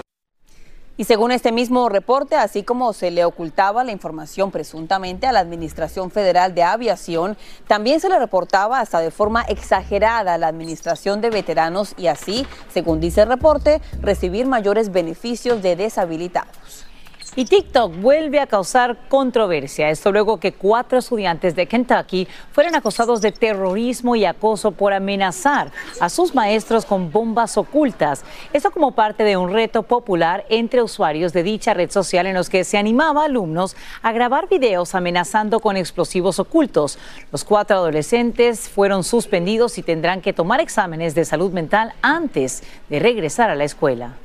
Y 1.00 1.04
según 1.04 1.32
este 1.32 1.52
mismo 1.52 1.90
reporte, 1.90 2.36
así 2.36 2.64
como 2.64 2.92
se 2.92 3.12
le 3.12 3.24
ocultaba 3.24 3.84
la 3.84 3.92
información 3.92 4.50
presuntamente 4.50 5.28
a 5.28 5.32
la 5.32 5.42
Administración 5.42 6.10
Federal 6.10 6.56
de 6.56 6.64
Aviación, 6.64 7.38
también 7.68 8.00
se 8.00 8.10
le 8.10 8.18
reportaba 8.18 8.80
hasta 8.80 9.00
de 9.00 9.12
forma 9.12 9.44
exagerada 9.44 10.34
a 10.34 10.38
la 10.40 10.48
Administración 10.48 11.22
de 11.22 11.30
Veteranos 11.30 11.94
y 11.98 12.08
así, 12.08 12.48
según 12.74 13.00
dice 13.00 13.22
el 13.22 13.28
reporte, 13.28 13.80
recibir 14.02 14.48
mayores 14.48 14.92
beneficios 14.92 15.62
de 15.62 15.76
deshabilitados. 15.76 16.88
Y 17.36 17.46
TikTok 17.46 17.96
vuelve 18.02 18.40
a 18.40 18.48
causar 18.48 18.98
controversia. 19.10 19.90
Esto 19.90 20.12
luego 20.12 20.40
que 20.40 20.54
cuatro 20.54 20.98
estudiantes 20.98 21.56
de 21.56 21.68
Kentucky 21.68 22.28
fueron 22.52 22.76
acusados 22.76 23.22
de 23.22 23.32
terrorismo 23.32 24.16
y 24.16 24.26
acoso 24.26 24.72
por 24.72 24.94
amenazar 24.94 25.72
a 26.00 26.10
sus 26.10 26.34
maestros 26.34 26.86
con 26.86 27.12
bombas 27.12 27.58
ocultas. 27.58 28.24
Esto 28.54 28.72
como 28.72 28.92
parte 28.92 29.24
de 29.24 29.38
un 29.38 29.52
reto 29.52 29.84
popular 29.84 30.46
entre 30.50 30.82
usuarios 30.82 31.34
de 31.34 31.44
dicha 31.44 31.74
red 31.74 31.92
social 31.92 32.26
en 32.26 32.34
los 32.34 32.50
que 32.50 32.64
se 32.64 32.78
animaba 32.78 33.22
a 33.22 33.26
alumnos 33.26 33.76
a 34.02 34.12
grabar 34.12 34.50
videos 34.50 34.96
amenazando 34.96 35.60
con 35.60 35.78
explosivos 35.78 36.40
ocultos. 36.40 36.98
Los 37.32 37.44
cuatro 37.44 37.78
adolescentes 37.78 38.70
fueron 38.70 39.04
suspendidos 39.04 39.78
y 39.78 39.84
tendrán 39.84 40.22
que 40.22 40.34
tomar 40.34 40.60
exámenes 40.60 41.14
de 41.14 41.26
salud 41.26 41.52
mental 41.52 41.94
antes 42.02 42.64
de 42.90 43.00
regresar 43.00 43.50
a 43.50 43.56
la 43.56 43.64
escuela. 43.64 44.18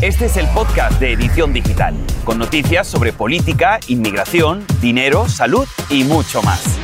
Este 0.00 0.24
es 0.24 0.36
el 0.38 0.46
podcast 0.48 0.98
de 1.00 1.12
Edición 1.12 1.52
Digital, 1.52 1.94
con 2.24 2.38
noticias 2.38 2.86
sobre 2.86 3.12
política, 3.12 3.78
inmigración, 3.88 4.64
dinero, 4.80 5.28
salud 5.28 5.66
y 5.90 6.04
mucho 6.04 6.42
más. 6.42 6.78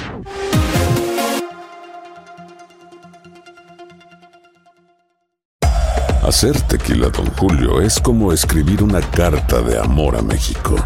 Hacer 6.23 6.61
tequila, 6.63 7.09
Don 7.09 7.27
Julio, 7.33 7.81
es 7.81 7.99
como 7.99 8.31
escribir 8.31 8.83
una 8.83 9.01
carta 9.01 9.63
de 9.63 9.79
amor 9.79 10.17
a 10.17 10.23
México. 10.23 10.77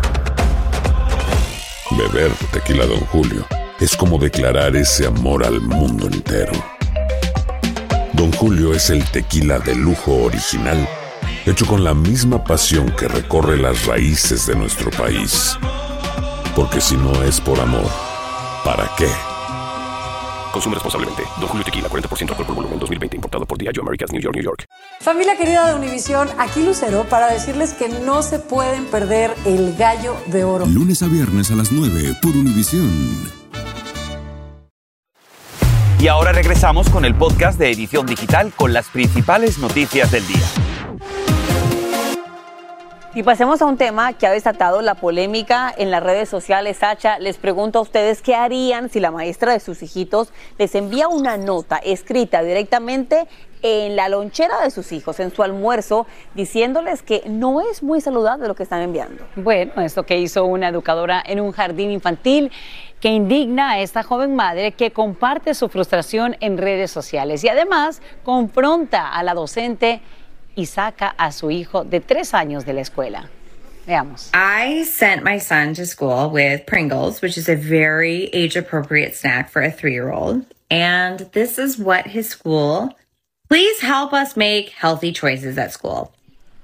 Beber 1.90 2.30
tequila, 2.52 2.86
Don 2.86 3.00
Julio, 3.06 3.44
es 3.80 3.96
como 3.96 4.18
declarar 4.18 4.76
ese 4.76 5.06
amor 5.06 5.44
al 5.44 5.60
mundo 5.60 6.06
entero. 6.06 6.52
Don 8.12 8.30
Julio 8.32 8.72
es 8.72 8.90
el 8.90 9.04
tequila 9.10 9.58
de 9.58 9.74
lujo 9.74 10.14
original 10.24 10.86
hecho 11.46 11.66
con 11.66 11.84
la 11.84 11.94
misma 11.94 12.42
pasión 12.42 12.90
que 12.90 13.06
recorre 13.06 13.56
las 13.56 13.86
raíces 13.86 14.46
de 14.46 14.56
nuestro 14.56 14.90
país. 14.90 15.56
Porque 16.56 16.80
si 16.80 16.96
no 16.96 17.22
es 17.22 17.40
por 17.40 17.60
amor, 17.60 17.88
¿para 18.64 18.90
qué? 18.98 19.08
Consume 20.52 20.74
responsablemente. 20.74 21.22
Don 21.38 21.48
Julio 21.48 21.64
Tequila, 21.64 21.88
40% 21.88 22.30
alcohol 22.30 22.46
por 22.46 22.54
volumen, 22.56 22.78
2020. 22.78 23.16
Importado 23.16 23.46
por 23.46 23.58
Diageo 23.58 23.82
Americas, 23.82 24.10
New 24.10 24.20
York, 24.20 24.34
New 24.34 24.44
York. 24.44 24.64
Familia 25.00 25.36
querida 25.36 25.68
de 25.68 25.74
Univisión, 25.74 26.28
aquí 26.38 26.64
Lucero 26.64 27.04
para 27.08 27.28
decirles 27.28 27.74
que 27.74 27.88
no 27.88 28.22
se 28.22 28.38
pueden 28.38 28.86
perder 28.86 29.34
el 29.44 29.76
gallo 29.76 30.16
de 30.26 30.44
oro. 30.44 30.66
Lunes 30.66 31.02
a 31.02 31.06
viernes 31.06 31.50
a 31.50 31.56
las 31.56 31.70
9 31.70 32.16
por 32.22 32.32
Univisión. 32.32 32.90
Y 36.00 36.08
ahora 36.08 36.32
regresamos 36.32 36.88
con 36.90 37.04
el 37.04 37.14
podcast 37.14 37.58
de 37.58 37.70
Edición 37.70 38.06
Digital 38.06 38.52
con 38.54 38.72
las 38.72 38.88
principales 38.88 39.58
noticias 39.58 40.10
del 40.10 40.26
día. 40.26 40.46
Y 43.16 43.22
pasemos 43.22 43.62
a 43.62 43.64
un 43.64 43.78
tema 43.78 44.12
que 44.12 44.26
ha 44.26 44.30
desatado 44.30 44.82
la 44.82 44.94
polémica 44.94 45.74
en 45.74 45.90
las 45.90 46.02
redes 46.02 46.28
sociales. 46.28 46.76
Sacha, 46.76 47.18
les 47.18 47.38
pregunto 47.38 47.78
a 47.78 47.82
ustedes 47.82 48.20
qué 48.20 48.34
harían 48.34 48.90
si 48.90 49.00
la 49.00 49.10
maestra 49.10 49.54
de 49.54 49.60
sus 49.60 49.82
hijitos 49.82 50.34
les 50.58 50.74
envía 50.74 51.08
una 51.08 51.38
nota 51.38 51.78
escrita 51.78 52.42
directamente 52.42 53.26
en 53.62 53.96
la 53.96 54.10
lonchera 54.10 54.60
de 54.60 54.70
sus 54.70 54.92
hijos, 54.92 55.18
en 55.18 55.34
su 55.34 55.42
almuerzo, 55.42 56.06
diciéndoles 56.34 57.02
que 57.02 57.22
no 57.26 57.62
es 57.62 57.82
muy 57.82 58.02
saludable 58.02 58.48
lo 58.48 58.54
que 58.54 58.64
están 58.64 58.82
enviando. 58.82 59.24
Bueno, 59.34 59.80
esto 59.80 60.02
que 60.02 60.18
hizo 60.18 60.44
una 60.44 60.68
educadora 60.68 61.22
en 61.24 61.40
un 61.40 61.52
jardín 61.52 61.92
infantil 61.92 62.52
que 63.00 63.08
indigna 63.08 63.70
a 63.70 63.80
esta 63.80 64.02
joven 64.02 64.36
madre 64.36 64.72
que 64.72 64.90
comparte 64.90 65.54
su 65.54 65.70
frustración 65.70 66.36
en 66.40 66.58
redes 66.58 66.90
sociales 66.90 67.42
y 67.44 67.48
además 67.48 68.02
confronta 68.24 69.08
a 69.08 69.22
la 69.22 69.32
docente 69.32 70.02
y 70.56 70.66
saca 70.66 71.14
a 71.16 71.30
su 71.30 71.50
hijo 71.52 71.84
de 71.84 72.00
tres 72.00 72.34
años 72.34 72.64
de 72.64 72.72
la 72.72 72.80
escuela. 72.80 73.30
Veamos. 73.86 74.30
I 74.34 74.82
sent 74.82 75.22
my 75.22 75.38
son 75.38 75.74
to 75.74 75.86
school 75.86 76.28
with 76.30 76.66
Pringles, 76.66 77.22
which 77.22 77.38
is 77.38 77.48
a 77.48 77.54
very 77.54 78.28
age 78.32 78.56
appropriate 78.56 79.14
snack 79.14 79.48
for 79.48 79.62
a 79.62 79.70
three 79.70 79.92
year 79.92 80.10
old. 80.10 80.44
And 80.68 81.20
this 81.32 81.58
is 81.58 81.78
what 81.78 82.08
his 82.08 82.28
school. 82.28 82.96
Please 83.48 83.80
help 83.80 84.12
us 84.12 84.36
make 84.36 84.70
healthy 84.70 85.12
choices 85.12 85.56
at 85.56 85.70
school. 85.70 86.10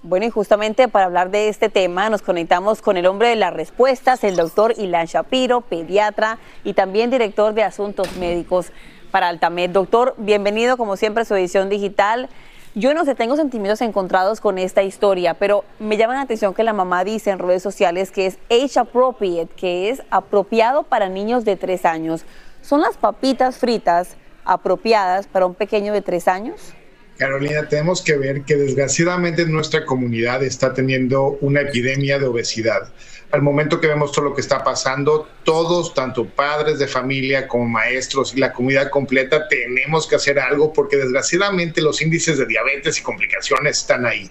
Bueno, 0.03 0.27
y 0.27 0.31
justamente 0.31 0.89
para 0.89 1.05
hablar 1.05 1.31
de 1.31 1.49
este 1.49 1.69
tema 1.69 2.11
nos 2.11 2.23
conectamos 2.23 2.83
con 2.83 2.97
el 2.97 3.07
hombre 3.07 3.29
de 3.29 3.37
las 3.37 3.53
respuestas, 3.55 4.25
el 4.25 4.35
doctor 4.35 4.75
Ilan 4.77 5.07
Shapiro, 5.07 5.61
pediatra 5.61 6.39
y 6.65 6.73
también 6.73 7.11
director 7.11 7.55
de 7.55 7.63
asuntos 7.63 8.17
médicos 8.17 8.73
para 9.13 9.29
Altamed. 9.29 9.71
Doctor, 9.71 10.17
bienvenido 10.19 10.77
como 10.77 10.97
siempre 10.97 11.23
a 11.23 11.25
su 11.25 11.37
edición 11.37 11.69
digital. 11.69 12.29
Yo 12.75 12.95
no 12.95 13.05
sé, 13.05 13.15
tengo 13.15 13.37
sentimientos 13.37 13.83
encontrados 13.83 14.41
con 14.41 14.57
esta 14.57 14.83
historia, 14.83 15.35
pero 15.35 15.63
me 15.79 15.99
llama 15.99 16.15
la 16.15 16.23
atención 16.23 16.55
que 16.55 16.63
la 16.63 16.73
mamá 16.73 17.05
dice 17.05 17.29
en 17.29 17.39
redes 17.39 17.63
sociales 17.63 18.11
que 18.11 18.25
es 18.25 18.39
age 18.51 18.81
appropriate, 18.81 19.53
que 19.55 19.91
es 19.91 20.03
apropiado 20.09 20.83
para 20.83 21.11
niños 21.11 21.45
de 21.45 21.57
tres 21.57 21.85
años. 21.85 22.25
¿Son 22.63 22.81
las 22.81 22.97
papitas 22.97 23.59
fritas 23.59 24.17
apropiadas 24.47 25.27
para 25.27 25.45
un 25.45 25.55
pequeño 25.55 25.93
de 25.93 26.01
tres 26.01 26.27
años? 26.29 26.73
Carolina, 27.19 27.69
tenemos 27.69 28.01
que 28.01 28.17
ver 28.17 28.43
que 28.45 28.57
desgraciadamente 28.57 29.45
nuestra 29.45 29.85
comunidad 29.85 30.43
está 30.43 30.73
teniendo 30.73 31.37
una 31.43 31.61
epidemia 31.61 32.19
de 32.19 32.25
obesidad 32.25 32.91
al 33.33 33.41
momento 33.41 33.81
que 33.81 33.87
vemos 33.87 34.13
todo 34.13 34.27
lo 34.27 34.35
que 34.35 34.43
está 34.43 34.63
pasando, 34.63 35.27
todos, 35.43 35.95
tanto 35.95 36.27
padres 36.27 36.79
de 36.79 36.87
familia 36.87 37.49
como 37.49 37.67
maestros 37.67 38.35
y 38.35 38.41
la 38.41 38.53
comunidad 38.53 38.91
completa, 38.91 39.49
tenemos 39.49 40.07
que 40.07 40.17
hacer 40.17 40.39
algo 40.39 40.73
porque 40.73 40.99
desgraciadamente 40.99 41.81
los 41.81 42.03
índices 42.03 42.37
de 42.37 42.45
diabetes 42.45 42.99
y 42.99 43.03
complicaciones 43.03 43.79
están 43.79 44.05
ahí. 44.05 44.31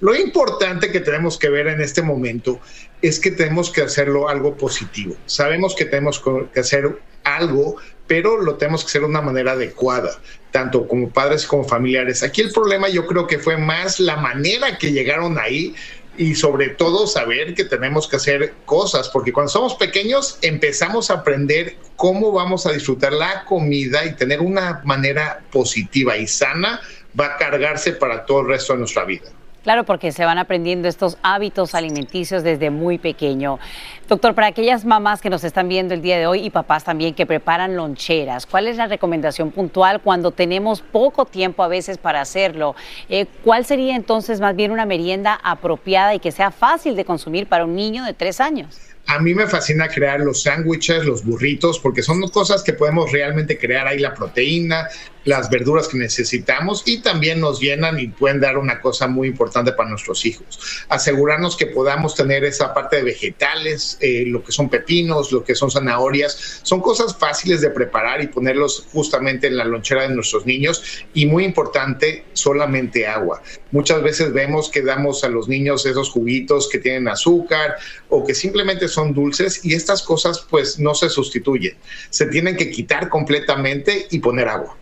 Lo 0.00 0.14
importante 0.14 0.92
que 0.92 1.00
tenemos 1.00 1.38
que 1.38 1.48
ver 1.48 1.66
en 1.66 1.80
este 1.80 2.02
momento 2.02 2.60
es 3.00 3.18
que 3.18 3.30
tenemos 3.30 3.70
que 3.70 3.80
hacerlo 3.80 4.28
algo 4.28 4.54
positivo. 4.54 5.16
Sabemos 5.24 5.74
que 5.74 5.86
tenemos 5.86 6.22
que 6.52 6.60
hacer 6.60 7.00
algo, 7.24 7.76
pero 8.06 8.38
lo 8.38 8.56
tenemos 8.56 8.82
que 8.82 8.88
hacer 8.88 9.00
de 9.00 9.06
una 9.06 9.22
manera 9.22 9.52
adecuada, 9.52 10.10
tanto 10.50 10.86
como 10.86 11.08
padres 11.08 11.46
como 11.46 11.64
familiares. 11.64 12.22
Aquí 12.22 12.42
el 12.42 12.52
problema 12.52 12.90
yo 12.90 13.06
creo 13.06 13.26
que 13.26 13.38
fue 13.38 13.56
más 13.56 13.98
la 13.98 14.16
manera 14.16 14.76
que 14.76 14.92
llegaron 14.92 15.38
ahí 15.38 15.74
y 16.16 16.34
sobre 16.34 16.70
todo 16.70 17.06
saber 17.06 17.54
que 17.54 17.64
tenemos 17.64 18.06
que 18.08 18.16
hacer 18.16 18.54
cosas, 18.64 19.08
porque 19.08 19.32
cuando 19.32 19.50
somos 19.50 19.74
pequeños 19.74 20.38
empezamos 20.42 21.10
a 21.10 21.14
aprender 21.14 21.76
cómo 21.96 22.32
vamos 22.32 22.66
a 22.66 22.72
disfrutar 22.72 23.12
la 23.12 23.44
comida 23.44 24.04
y 24.04 24.14
tener 24.14 24.40
una 24.40 24.80
manera 24.84 25.42
positiva 25.50 26.16
y 26.16 26.26
sana 26.26 26.80
va 27.18 27.26
a 27.26 27.36
cargarse 27.36 27.92
para 27.92 28.26
todo 28.26 28.40
el 28.40 28.48
resto 28.48 28.72
de 28.74 28.80
nuestra 28.80 29.04
vida. 29.04 29.24
Claro, 29.62 29.84
porque 29.84 30.10
se 30.10 30.24
van 30.24 30.38
aprendiendo 30.38 30.88
estos 30.88 31.18
hábitos 31.22 31.74
alimenticios 31.74 32.42
desde 32.42 32.70
muy 32.70 32.98
pequeño. 32.98 33.60
Doctor, 34.12 34.34
para 34.34 34.48
aquellas 34.48 34.84
mamás 34.84 35.22
que 35.22 35.30
nos 35.30 35.42
están 35.42 35.70
viendo 35.70 35.94
el 35.94 36.02
día 36.02 36.18
de 36.18 36.26
hoy 36.26 36.44
y 36.44 36.50
papás 36.50 36.84
también 36.84 37.14
que 37.14 37.24
preparan 37.24 37.76
loncheras, 37.76 38.44
¿cuál 38.44 38.68
es 38.68 38.76
la 38.76 38.86
recomendación 38.86 39.50
puntual 39.50 40.02
cuando 40.02 40.32
tenemos 40.32 40.82
poco 40.82 41.24
tiempo 41.24 41.62
a 41.62 41.68
veces 41.68 41.96
para 41.96 42.20
hacerlo? 42.20 42.76
Eh, 43.08 43.24
¿Cuál 43.42 43.64
sería 43.64 43.96
entonces 43.96 44.38
más 44.38 44.54
bien 44.54 44.70
una 44.70 44.84
merienda 44.84 45.40
apropiada 45.42 46.14
y 46.14 46.18
que 46.18 46.30
sea 46.30 46.50
fácil 46.50 46.94
de 46.94 47.06
consumir 47.06 47.46
para 47.46 47.64
un 47.64 47.74
niño 47.74 48.04
de 48.04 48.12
tres 48.12 48.38
años? 48.42 48.78
A 49.06 49.18
mí 49.18 49.34
me 49.34 49.46
fascina 49.46 49.88
crear 49.88 50.20
los 50.20 50.42
sándwiches, 50.42 51.04
los 51.04 51.24
burritos, 51.24 51.78
porque 51.78 52.02
son 52.02 52.20
cosas 52.30 52.62
que 52.62 52.72
podemos 52.72 53.10
realmente 53.10 53.58
crear 53.58 53.86
ahí 53.86 53.98
la 53.98 54.14
proteína, 54.14 54.88
las 55.24 55.50
verduras 55.50 55.88
que 55.88 55.98
necesitamos 55.98 56.82
y 56.86 57.02
también 57.02 57.40
nos 57.40 57.60
llenan 57.60 57.98
y 57.98 58.08
pueden 58.08 58.40
dar 58.40 58.58
una 58.58 58.80
cosa 58.80 59.08
muy 59.08 59.28
importante 59.28 59.72
para 59.72 59.90
nuestros 59.90 60.24
hijos. 60.24 60.84
Asegurarnos 60.88 61.56
que 61.56 61.66
podamos 61.66 62.14
tener 62.14 62.44
esa 62.44 62.72
parte 62.72 62.96
de 62.96 63.02
vegetales, 63.02 63.98
eh, 64.02 64.24
lo 64.26 64.42
que 64.42 64.52
son 64.52 64.68
pepinos, 64.68 65.32
lo 65.32 65.44
que 65.44 65.54
son 65.54 65.70
zanahorias, 65.70 66.60
son 66.62 66.80
cosas 66.80 67.16
fáciles 67.16 67.60
de 67.60 67.70
preparar 67.70 68.22
y 68.22 68.26
ponerlos 68.26 68.86
justamente 68.92 69.46
en 69.46 69.56
la 69.56 69.64
lonchera 69.64 70.08
de 70.08 70.14
nuestros 70.14 70.44
niños 70.44 71.04
y 71.14 71.26
muy 71.26 71.44
importante, 71.44 72.24
solamente 72.32 73.06
agua. 73.06 73.42
Muchas 73.70 74.02
veces 74.02 74.32
vemos 74.32 74.70
que 74.70 74.82
damos 74.82 75.24
a 75.24 75.28
los 75.28 75.48
niños 75.48 75.86
esos 75.86 76.10
juguitos 76.10 76.68
que 76.68 76.78
tienen 76.78 77.08
azúcar 77.08 77.76
o 78.08 78.24
que 78.24 78.34
simplemente 78.34 78.88
son 78.88 79.14
dulces 79.14 79.64
y 79.64 79.74
estas 79.74 80.02
cosas 80.02 80.44
pues 80.50 80.78
no 80.78 80.94
se 80.94 81.08
sustituyen. 81.08 81.76
Se 82.10 82.26
tienen 82.26 82.56
que 82.56 82.70
quitar 82.70 83.08
completamente 83.08 84.06
y 84.10 84.18
poner 84.18 84.48
agua. 84.48 84.81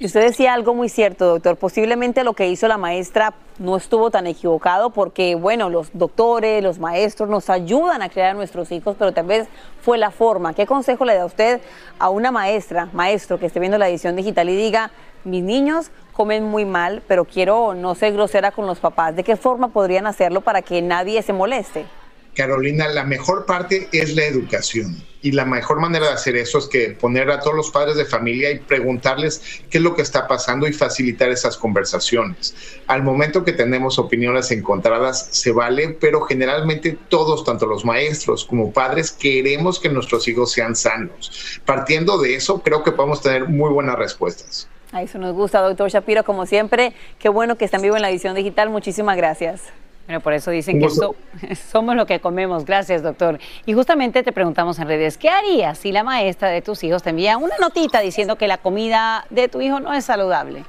Y 0.00 0.06
usted 0.06 0.20
decía 0.20 0.54
algo 0.54 0.74
muy 0.74 0.88
cierto, 0.88 1.26
doctor. 1.26 1.56
Posiblemente 1.56 2.22
lo 2.22 2.34
que 2.34 2.46
hizo 2.46 2.68
la 2.68 2.78
maestra 2.78 3.34
no 3.58 3.76
estuvo 3.76 4.12
tan 4.12 4.28
equivocado 4.28 4.90
porque, 4.90 5.34
bueno, 5.34 5.70
los 5.70 5.90
doctores, 5.92 6.62
los 6.62 6.78
maestros 6.78 7.28
nos 7.28 7.50
ayudan 7.50 8.00
a 8.02 8.08
crear 8.08 8.30
a 8.30 8.34
nuestros 8.34 8.70
hijos, 8.70 8.94
pero 8.96 9.10
tal 9.10 9.26
vez 9.26 9.48
fue 9.80 9.98
la 9.98 10.12
forma. 10.12 10.54
¿Qué 10.54 10.66
consejo 10.66 11.04
le 11.04 11.16
da 11.16 11.24
usted 11.24 11.60
a 11.98 12.10
una 12.10 12.30
maestra, 12.30 12.88
maestro 12.92 13.40
que 13.40 13.46
esté 13.46 13.58
viendo 13.58 13.76
la 13.76 13.88
edición 13.88 14.14
digital 14.14 14.48
y 14.48 14.54
diga, 14.54 14.92
mis 15.24 15.42
niños 15.42 15.90
comen 16.12 16.44
muy 16.44 16.64
mal, 16.64 17.02
pero 17.08 17.24
quiero 17.24 17.74
no 17.74 17.96
ser 17.96 18.12
grosera 18.12 18.52
con 18.52 18.68
los 18.68 18.78
papás? 18.78 19.16
¿De 19.16 19.24
qué 19.24 19.34
forma 19.34 19.66
podrían 19.66 20.06
hacerlo 20.06 20.42
para 20.42 20.62
que 20.62 20.80
nadie 20.80 21.22
se 21.22 21.32
moleste? 21.32 21.86
Carolina, 22.38 22.86
la 22.86 23.02
mejor 23.02 23.46
parte 23.46 23.88
es 23.90 24.14
la 24.14 24.24
educación. 24.24 25.02
Y 25.22 25.32
la 25.32 25.44
mejor 25.44 25.80
manera 25.80 26.06
de 26.06 26.12
hacer 26.12 26.36
eso 26.36 26.58
es 26.58 26.68
que 26.68 26.90
poner 26.90 27.28
a 27.32 27.40
todos 27.40 27.56
los 27.56 27.72
padres 27.72 27.96
de 27.96 28.04
familia 28.04 28.52
y 28.52 28.60
preguntarles 28.60 29.42
qué 29.68 29.78
es 29.78 29.82
lo 29.82 29.96
que 29.96 30.02
está 30.02 30.28
pasando 30.28 30.68
y 30.68 30.72
facilitar 30.72 31.30
esas 31.30 31.56
conversaciones. 31.56 32.54
Al 32.86 33.02
momento 33.02 33.42
que 33.42 33.52
tenemos 33.52 33.98
opiniones 33.98 34.52
encontradas, 34.52 35.30
se 35.32 35.50
vale, 35.50 35.96
pero 36.00 36.20
generalmente 36.20 36.96
todos, 37.08 37.42
tanto 37.42 37.66
los 37.66 37.84
maestros 37.84 38.44
como 38.44 38.72
padres, 38.72 39.10
queremos 39.10 39.80
que 39.80 39.88
nuestros 39.88 40.28
hijos 40.28 40.52
sean 40.52 40.76
sanos. 40.76 41.60
Partiendo 41.66 42.18
de 42.18 42.36
eso, 42.36 42.62
creo 42.62 42.84
que 42.84 42.92
podemos 42.92 43.20
tener 43.20 43.48
muy 43.48 43.72
buenas 43.72 43.98
respuestas. 43.98 44.68
A 44.92 45.02
eso 45.02 45.18
nos 45.18 45.34
gusta, 45.34 45.60
doctor 45.60 45.90
Shapiro, 45.90 46.22
como 46.22 46.46
siempre. 46.46 46.92
Qué 47.18 47.30
bueno 47.30 47.58
que 47.58 47.64
están 47.64 47.82
vivo 47.82 47.96
en 47.96 48.02
la 48.02 48.10
edición 48.10 48.36
digital. 48.36 48.70
Muchísimas 48.70 49.16
gracias. 49.16 49.72
Bueno, 50.08 50.22
por 50.22 50.32
eso 50.32 50.50
dicen 50.50 50.80
que 50.80 50.88
somos 51.70 51.94
lo 51.94 52.06
que 52.06 52.18
comemos. 52.18 52.64
Gracias, 52.64 53.02
doctor. 53.02 53.38
Y 53.66 53.74
justamente 53.74 54.22
te 54.22 54.32
preguntamos 54.32 54.78
en 54.78 54.88
redes, 54.88 55.18
¿qué 55.18 55.28
harías 55.28 55.76
si 55.76 55.92
la 55.92 56.02
maestra 56.02 56.48
de 56.48 56.62
tus 56.62 56.82
hijos 56.82 57.02
te 57.02 57.10
envía 57.10 57.36
una 57.36 57.58
notita 57.60 58.00
diciendo 58.00 58.36
que 58.36 58.48
la 58.48 58.56
comida 58.56 59.26
de 59.28 59.48
tu 59.48 59.60
hijo 59.60 59.80
no 59.80 59.92
es 59.92 60.06
saludable? 60.06 60.64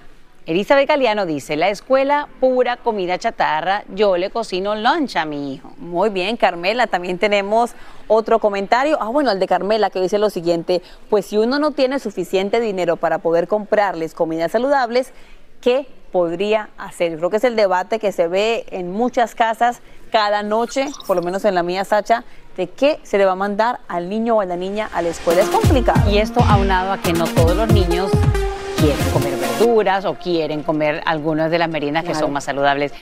Elizabeth 0.46 0.90
Galeano 0.90 1.26
dice, 1.26 1.56
la 1.56 1.70
escuela 1.70 2.28
pura 2.42 2.76
comida 2.76 3.18
chatarra, 3.18 3.86
yo 3.96 4.18
le 4.18 4.30
cocino 4.30 4.76
lunch 4.76 5.16
a 5.16 5.24
mi 5.24 5.54
hijo. 5.54 5.72
Muy 5.78 6.10
bien, 6.10 6.36
Carmela, 6.36 6.88
también 6.88 7.18
tenemos 7.18 7.72
otro 8.10 8.40
comentario. 8.40 8.98
Ah, 9.00 9.08
bueno, 9.08 9.32
el 9.32 9.40
de 9.40 9.48
Carmela 9.48 9.90
que 9.90 10.02
dice 10.02 10.20
lo 10.20 10.30
siguiente, 10.30 10.82
pues 11.10 11.28
si 11.28 11.38
uno 11.38 11.60
no 11.60 11.72
tiene 11.72 12.00
suficiente 12.00 12.60
dinero 12.60 12.98
para 12.98 13.20
poder 13.20 13.48
comprarles 13.48 14.14
comidas 14.14 14.52
saludables, 14.52 15.14
¿qué 15.62 15.88
podría 16.12 16.70
hacer. 16.78 17.12
Yo 17.12 17.18
creo 17.18 17.30
que 17.30 17.38
es 17.38 17.44
el 17.44 17.56
debate 17.56 18.00
que 18.00 18.12
se 18.12 18.28
ve 18.28 18.66
en 18.72 18.92
muchas 18.92 19.36
casas 19.36 19.82
cada 20.12 20.44
noche, 20.44 20.88
por 21.08 21.16
lo 21.16 21.22
menos 21.22 21.46
en 21.46 21.56
la 21.56 21.64
mía, 21.64 21.86
Sacha, 21.86 22.24
de 22.58 22.68
qué 22.68 23.00
se 23.04 23.18
le 23.18 23.26
va 23.26 23.34
a 23.34 23.36
mandar 23.36 23.80
al 23.88 24.10
niño 24.10 24.38
o 24.38 24.42
a 24.42 24.46
la 24.46 24.58
niña 24.58 24.90
a 24.94 25.02
la 25.02 25.10
escuela. 25.10 25.42
Es 25.42 25.50
complicado. 25.50 26.10
Y 26.10 26.18
esto 26.18 26.42
aunado 26.42 26.92
a 26.92 26.98
que 26.98 27.14
no 27.14 27.26
todos 27.26 27.56
los 27.56 27.72
niños 27.72 28.12
quieren 28.78 29.10
comer 29.12 29.36
verduras 29.38 30.06
o 30.06 30.16
quieren 30.16 30.64
comer 30.64 31.02
algunas 31.06 31.52
de 31.52 31.60
las 31.60 31.70
meriendas 31.70 32.04
que 32.04 32.16
son 32.16 32.32
más 32.34 32.46
saludables. 32.46 32.94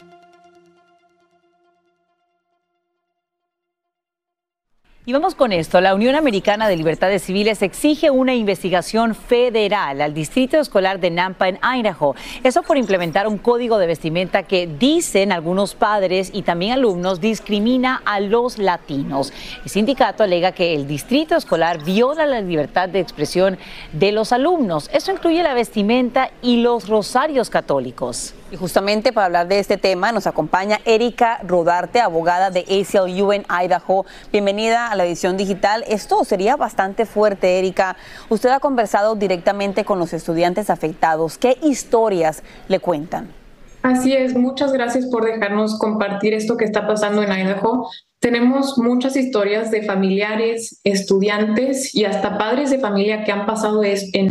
Y 5.10 5.14
vamos 5.14 5.36
con 5.36 5.54
esto. 5.54 5.80
La 5.80 5.96
Unión 5.96 6.16
Americana 6.16 6.68
de 6.68 6.76
Libertades 6.76 7.24
Civiles 7.24 7.62
exige 7.62 8.12
una 8.12 8.36
investigación 8.36 9.16
federal 9.16 10.02
al 10.02 10.14
Distrito 10.14 10.60
Escolar 10.60 11.00
de 11.00 11.10
Nampa 11.12 11.48
en 11.48 11.60
Idaho. 11.64 12.14
Eso 12.44 12.62
por 12.62 12.76
implementar 12.76 13.26
un 13.26 13.38
código 13.38 13.78
de 13.78 13.88
vestimenta 13.88 14.44
que 14.44 14.68
dicen 14.68 15.32
algunos 15.32 15.76
padres 15.76 16.30
y 16.34 16.42
también 16.42 16.74
alumnos 16.74 17.22
discrimina 17.22 18.02
a 18.04 18.20
los 18.20 18.58
latinos. 18.58 19.32
El 19.64 19.70
sindicato 19.70 20.24
alega 20.24 20.52
que 20.52 20.74
el 20.74 20.88
Distrito 20.88 21.38
Escolar 21.38 21.86
viola 21.86 22.26
la 22.26 22.42
libertad 22.42 22.90
de 22.90 23.00
expresión 23.00 23.58
de 23.94 24.12
los 24.12 24.34
alumnos. 24.34 24.90
Eso 24.92 25.14
incluye 25.14 25.42
la 25.42 25.54
vestimenta 25.54 26.32
y 26.42 26.58
los 26.58 26.90
rosarios 26.90 27.50
católicos. 27.50 28.34
Y 28.50 28.56
justamente 28.56 29.12
para 29.12 29.26
hablar 29.26 29.48
de 29.50 29.60
este 29.60 29.76
tema 29.78 30.14
nos 30.14 30.26
acompaña 30.26 30.80
Erika 30.86 31.40
Rodarte, 31.46 32.00
abogada 32.00 32.50
de 32.50 32.62
ACLU 32.62 33.34
en 33.34 33.46
Idaho. 33.50 34.06
Bienvenida 34.32 34.88
a 34.88 34.96
la 34.96 35.06
edición 35.06 35.36
digital. 35.36 35.84
Esto 35.88 36.24
sería 36.24 36.56
bastante 36.56 37.06
fuerte, 37.06 37.60
Erika. 37.60 37.98
Usted 38.30 38.50
ha 38.50 38.62
conversado 38.62 39.16
directamente 39.16 39.84
con 39.84 40.00
los 40.00 40.14
estudiantes 40.14 40.70
afectados. 40.70 41.38
¿Qué 41.38 41.58
historias 41.62 42.42
le 42.70 42.80
cuentan? 42.80 43.28
Así 43.84 44.14
es, 44.14 44.34
muchas 44.34 44.72
gracias 44.72 45.08
por 45.08 45.26
dejarnos 45.26 45.78
compartir 45.78 46.34
esto 46.34 46.56
que 46.56 46.66
está 46.66 46.88
pasando 46.88 47.24
en 47.24 47.32
Idaho. 47.32 47.90
Tenemos 48.20 48.78
muchas 48.78 49.16
historias 49.18 49.72
de 49.72 49.84
familiares, 49.84 50.80
estudiantes 50.86 51.94
y 51.94 52.06
hasta 52.06 52.38
padres 52.38 52.70
de 52.70 52.80
familia 52.80 53.24
que 53.24 53.32
han 53.32 53.46
pasado 53.46 53.84
en, 53.84 54.30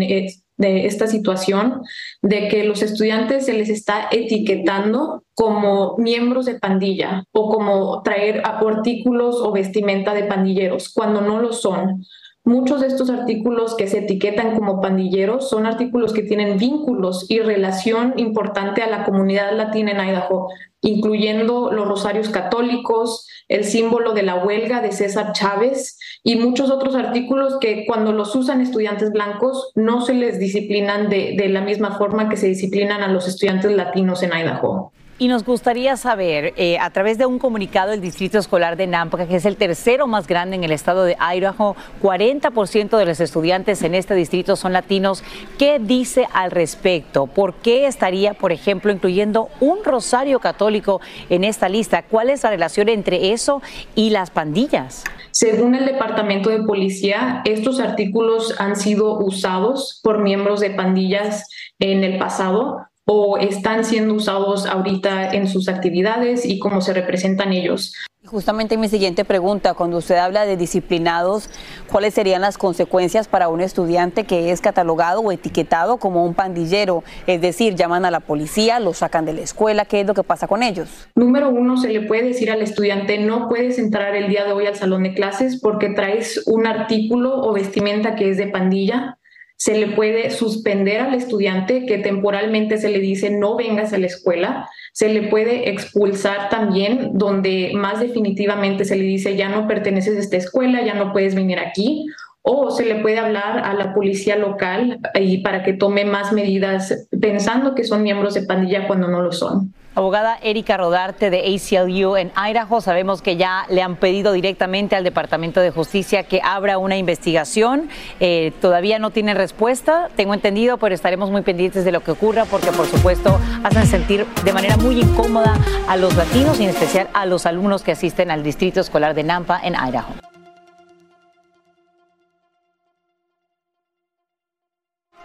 de 0.56 0.86
esta 0.86 1.06
situación 1.06 1.82
de 2.22 2.48
que 2.48 2.64
los 2.64 2.82
estudiantes 2.82 3.46
se 3.46 3.52
les 3.52 3.68
está 3.68 4.08
etiquetando 4.10 5.22
como 5.34 5.96
miembros 5.98 6.46
de 6.46 6.58
pandilla 6.58 7.24
o 7.32 7.50
como 7.50 8.02
traer 8.02 8.42
artículos 8.44 9.36
o 9.36 9.52
vestimenta 9.52 10.14
de 10.14 10.24
pandilleros 10.24 10.92
cuando 10.92 11.20
no 11.20 11.40
lo 11.40 11.52
son. 11.52 12.04
Muchos 12.44 12.80
de 12.80 12.86
estos 12.86 13.10
artículos 13.10 13.74
que 13.74 13.88
se 13.88 13.98
etiquetan 13.98 14.54
como 14.54 14.80
pandilleros 14.80 15.50
son 15.50 15.66
artículos 15.66 16.12
que 16.12 16.22
tienen 16.22 16.58
vínculos 16.58 17.26
y 17.28 17.40
relación 17.40 18.14
importante 18.18 18.82
a 18.82 18.88
la 18.88 19.04
comunidad 19.04 19.56
latina 19.56 19.90
en 19.90 20.08
Idaho, 20.08 20.48
incluyendo 20.80 21.72
los 21.72 21.88
rosarios 21.88 22.28
católicos, 22.28 23.26
el 23.48 23.64
símbolo 23.64 24.12
de 24.12 24.22
la 24.22 24.44
huelga 24.44 24.80
de 24.80 24.92
César 24.92 25.32
Chávez 25.32 25.98
y 26.22 26.36
muchos 26.36 26.70
otros 26.70 26.94
artículos 26.94 27.58
que 27.60 27.84
cuando 27.86 28.12
los 28.12 28.34
usan 28.34 28.60
estudiantes 28.60 29.12
blancos 29.12 29.70
no 29.74 30.04
se 30.04 30.14
les 30.14 30.38
disciplinan 30.38 31.08
de, 31.08 31.36
la 31.48 31.60
misma 31.60 31.96
forma 31.96 32.28
que 32.28 32.36
se 32.36 32.48
disciplinan 32.48 33.02
a 33.02 33.08
los 33.08 33.28
estudiantes 33.28 33.72
latinos 33.72 34.22
en 34.22 34.32
Idaho. 34.32 34.92
Y 35.18 35.28
nos 35.28 35.44
gustaría 35.44 35.96
saber, 35.96 36.52
eh, 36.58 36.76
a 36.78 36.90
través 36.90 37.16
de 37.16 37.24
un 37.24 37.38
comunicado 37.38 37.92
del 37.92 38.02
Distrito 38.02 38.38
Escolar 38.38 38.76
de 38.76 38.86
Nampa, 38.86 39.26
que 39.26 39.36
es 39.36 39.46
el 39.46 39.56
tercero 39.56 40.06
más 40.06 40.26
grande 40.26 40.56
en 40.56 40.64
el 40.64 40.72
estado 40.72 41.04
de 41.04 41.16
Idaho, 41.18 41.74
40% 42.02 42.98
de 42.98 43.06
los 43.06 43.20
estudiantes 43.20 43.80
en 43.80 43.94
este 43.94 44.14
distrito 44.14 44.56
son 44.56 44.74
latinos. 44.74 45.24
¿Qué 45.58 45.78
dice 45.78 46.28
al 46.34 46.50
respecto? 46.50 47.28
¿Por 47.28 47.54
qué 47.54 47.86
estaría, 47.86 48.34
por 48.34 48.52
ejemplo, 48.52 48.92
incluyendo 48.92 49.48
un 49.58 49.82
rosario 49.84 50.38
católico 50.38 51.00
en 51.30 51.44
esta 51.44 51.70
lista? 51.70 52.02
¿Cuál 52.02 52.28
es 52.28 52.42
la 52.42 52.50
relación 52.50 52.90
entre 52.90 53.32
eso 53.32 53.62
y 53.94 54.10
las 54.10 54.30
pandillas? 54.30 55.02
Según 55.30 55.74
el 55.74 55.86
Departamento 55.86 56.50
de 56.50 56.62
Policía, 56.62 57.40
estos 57.46 57.80
artículos 57.80 58.54
han 58.58 58.76
sido 58.76 59.18
usados 59.18 59.98
por 60.02 60.22
miembros 60.22 60.60
de 60.60 60.72
pandillas 60.72 61.48
en 61.78 62.04
el 62.04 62.18
pasado 62.18 62.86
o 63.06 63.38
están 63.38 63.84
siendo 63.84 64.14
usados 64.14 64.66
ahorita 64.66 65.30
en 65.30 65.48
sus 65.48 65.68
actividades 65.68 66.44
y 66.44 66.58
cómo 66.58 66.80
se 66.80 66.92
representan 66.92 67.52
ellos. 67.52 67.94
Justamente 68.24 68.76
mi 68.76 68.88
siguiente 68.88 69.24
pregunta, 69.24 69.74
cuando 69.74 69.98
usted 69.98 70.16
habla 70.16 70.44
de 70.44 70.56
disciplinados, 70.56 71.48
¿cuáles 71.88 72.12
serían 72.14 72.40
las 72.40 72.58
consecuencias 72.58 73.28
para 73.28 73.48
un 73.48 73.60
estudiante 73.60 74.24
que 74.24 74.50
es 74.50 74.60
catalogado 74.60 75.20
o 75.20 75.30
etiquetado 75.30 75.98
como 75.98 76.24
un 76.24 76.34
pandillero? 76.34 77.04
Es 77.28 77.40
decir, 77.40 77.76
llaman 77.76 78.04
a 78.04 78.10
la 78.10 78.18
policía, 78.18 78.80
lo 78.80 78.94
sacan 78.94 79.24
de 79.24 79.34
la 79.34 79.42
escuela, 79.42 79.84
¿qué 79.84 80.00
es 80.00 80.06
lo 80.08 80.14
que 80.14 80.24
pasa 80.24 80.48
con 80.48 80.64
ellos? 80.64 81.06
Número 81.14 81.50
uno, 81.50 81.76
se 81.76 81.88
le 81.88 82.00
puede 82.00 82.24
decir 82.24 82.50
al 82.50 82.62
estudiante, 82.62 83.18
no 83.18 83.48
puedes 83.48 83.78
entrar 83.78 84.16
el 84.16 84.28
día 84.28 84.44
de 84.44 84.50
hoy 84.50 84.66
al 84.66 84.74
salón 84.74 85.04
de 85.04 85.14
clases 85.14 85.60
porque 85.60 85.90
traes 85.90 86.42
un 86.48 86.66
artículo 86.66 87.40
o 87.42 87.52
vestimenta 87.52 88.16
que 88.16 88.30
es 88.30 88.38
de 88.38 88.48
pandilla. 88.48 89.18
Se 89.56 89.78
le 89.78 89.88
puede 89.88 90.30
suspender 90.30 91.00
al 91.00 91.14
estudiante 91.14 91.86
que 91.86 91.98
temporalmente 91.98 92.78
se 92.78 92.90
le 92.90 92.98
dice 92.98 93.30
no 93.30 93.56
vengas 93.56 93.92
a 93.92 93.98
la 93.98 94.06
escuela, 94.06 94.68
se 94.92 95.08
le 95.08 95.28
puede 95.28 95.70
expulsar 95.70 96.48
también 96.50 97.10
donde 97.14 97.72
más 97.74 98.00
definitivamente 98.00 98.84
se 98.84 98.96
le 98.96 99.04
dice 99.04 99.36
ya 99.36 99.48
no 99.48 99.66
perteneces 99.66 100.16
a 100.16 100.20
esta 100.20 100.36
escuela, 100.36 100.84
ya 100.84 100.94
no 100.94 101.12
puedes 101.12 101.34
venir 101.34 101.58
aquí, 101.58 102.06
o 102.48 102.70
se 102.70 102.84
le 102.84 102.96
puede 102.96 103.18
hablar 103.18 103.58
a 103.64 103.74
la 103.74 103.92
policía 103.92 104.36
local 104.36 105.00
y 105.18 105.38
para 105.38 105.64
que 105.64 105.72
tome 105.72 106.04
más 106.04 106.32
medidas 106.32 107.08
pensando 107.20 107.74
que 107.74 107.82
son 107.82 108.04
miembros 108.04 108.34
de 108.34 108.42
pandilla 108.42 108.86
cuando 108.86 109.08
no 109.08 109.20
lo 109.20 109.32
son. 109.32 109.72
Abogada 109.96 110.38
Erika 110.42 110.76
Rodarte 110.76 111.30
de 111.30 111.38
ACLU 111.38 112.18
en 112.18 112.30
Idaho, 112.36 112.82
sabemos 112.82 113.22
que 113.22 113.38
ya 113.38 113.64
le 113.70 113.80
han 113.80 113.96
pedido 113.96 114.32
directamente 114.32 114.94
al 114.94 115.04
Departamento 115.04 115.60
de 115.60 115.70
Justicia 115.70 116.24
que 116.24 116.42
abra 116.44 116.76
una 116.76 116.98
investigación. 116.98 117.88
Eh, 118.20 118.52
todavía 118.60 118.98
no 118.98 119.08
tiene 119.08 119.32
respuesta, 119.32 120.10
tengo 120.14 120.34
entendido, 120.34 120.76
pero 120.76 120.94
estaremos 120.94 121.30
muy 121.30 121.40
pendientes 121.40 121.86
de 121.86 121.92
lo 121.92 122.02
que 122.02 122.10
ocurra 122.10 122.44
porque, 122.44 122.72
por 122.72 122.84
supuesto, 122.84 123.40
hacen 123.64 123.86
sentir 123.86 124.26
de 124.44 124.52
manera 124.52 124.76
muy 124.76 125.00
incómoda 125.00 125.56
a 125.88 125.96
los 125.96 126.14
latinos 126.14 126.60
y 126.60 126.64
en 126.64 126.70
especial 126.70 127.08
a 127.14 127.24
los 127.24 127.46
alumnos 127.46 127.82
que 127.82 127.92
asisten 127.92 128.30
al 128.30 128.42
Distrito 128.42 128.80
Escolar 128.80 129.14
de 129.14 129.24
Nampa 129.24 129.58
en 129.64 129.76
Idaho. 129.76 130.12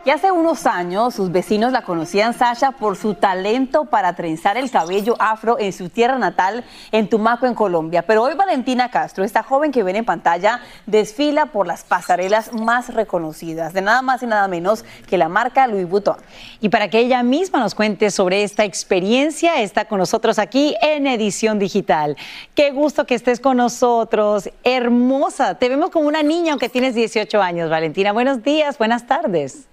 Y 0.04 0.10
hace 0.10 0.32
unos 0.32 0.66
años 0.66 1.14
sus 1.14 1.32
vecinos 1.32 1.72
la 1.72 1.84
conocían 1.84 2.34
Sasha 2.34 2.72
por 2.72 2.98
su 2.98 3.14
talento 3.14 3.86
para 3.86 4.16
trenzar 4.16 4.58
el 4.58 4.72
cabello 4.72 5.16
afro 5.20 5.60
en 5.60 5.72
su 5.74 5.90
tierra 5.90 6.18
natal, 6.18 6.64
en 6.92 7.08
Tumaco, 7.08 7.46
en 7.46 7.54
Colombia. 7.54 8.02
Pero 8.02 8.24
hoy 8.24 8.34
Valentina 8.34 8.90
Castro, 8.90 9.24
esta 9.24 9.44
joven 9.44 9.72
que 9.72 9.84
ven 9.84 9.98
en 9.98 10.04
pantalla, 10.04 10.62
desfila 10.88 11.46
por 11.46 11.68
las 11.68 11.84
pasarelas 11.84 12.52
más 12.52 12.92
reconocidas, 12.92 13.74
de 13.74 13.84
nada 13.84 14.02
más 14.02 14.24
y 14.24 14.26
nada 14.26 14.48
menos 14.48 14.86
que 15.08 15.20
la 15.20 15.30
marca 15.30 15.68
Louis 15.68 15.88
Vuitton. 15.88 16.18
Y 16.62 16.70
para 16.70 16.90
que 16.90 16.98
ella 16.98 17.22
misma 17.22 17.60
nos 17.60 17.76
cuente 17.76 18.10
sobre 18.10 18.42
esta 18.42 18.64
experiencia, 18.64 19.62
está 19.62 19.86
con 19.86 20.00
nosotros 20.00 20.40
aquí 20.40 20.76
en 20.82 21.06
Edición 21.06 21.60
Digital. 21.60 22.18
Qué 22.56 22.72
gusto 22.72 23.06
que 23.06 23.14
estés 23.14 23.40
con 23.40 23.58
nosotros, 23.58 24.50
hermosa. 24.64 25.60
Te 25.60 25.70
vemos 25.70 25.92
como 25.92 26.08
una 26.08 26.24
niña 26.24 26.54
aunque 26.54 26.70
tienes 26.70 26.96
18 26.96 27.40
años, 27.40 27.70
Valentina. 27.70 28.12
Buenos 28.14 28.42
días, 28.42 28.80
buenas 28.80 29.06
tardes. 29.06 29.68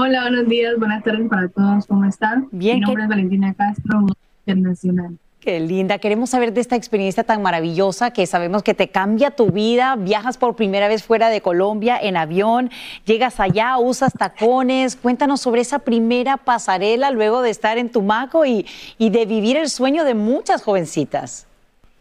Hola, 0.00 0.20
buenos 0.20 0.46
días, 0.46 0.78
buenas 0.78 1.02
tardes 1.02 1.28
para 1.28 1.48
todos. 1.48 1.84
¿Cómo 1.88 2.04
están? 2.04 2.46
Bien. 2.52 2.76
Mi 2.78 2.82
nombre 2.82 3.02
es 3.02 3.08
Valentina 3.08 3.52
Castro, 3.52 4.06
internacional. 4.46 5.18
Qué 5.40 5.58
linda. 5.58 5.98
Queremos 5.98 6.30
saber 6.30 6.52
de 6.52 6.60
esta 6.60 6.76
experiencia 6.76 7.24
tan 7.24 7.42
maravillosa 7.42 8.12
que 8.12 8.24
sabemos 8.26 8.62
que 8.62 8.74
te 8.74 8.90
cambia 8.90 9.32
tu 9.32 9.50
vida. 9.50 9.96
Viajas 9.96 10.38
por 10.38 10.54
primera 10.54 10.86
vez 10.86 11.02
fuera 11.02 11.30
de 11.30 11.40
Colombia 11.40 11.98
en 12.00 12.16
avión, 12.16 12.70
llegas 13.06 13.40
allá, 13.40 13.76
usas 13.78 14.12
tacones. 14.12 14.94
Cuéntanos 14.94 15.40
sobre 15.40 15.62
esa 15.62 15.80
primera 15.80 16.36
pasarela 16.36 17.10
luego 17.10 17.42
de 17.42 17.50
estar 17.50 17.76
en 17.76 17.90
Tumaco 17.90 18.46
y, 18.46 18.66
y 18.98 19.10
de 19.10 19.26
vivir 19.26 19.56
el 19.56 19.68
sueño 19.68 20.04
de 20.04 20.14
muchas 20.14 20.62
jovencitas. 20.62 21.48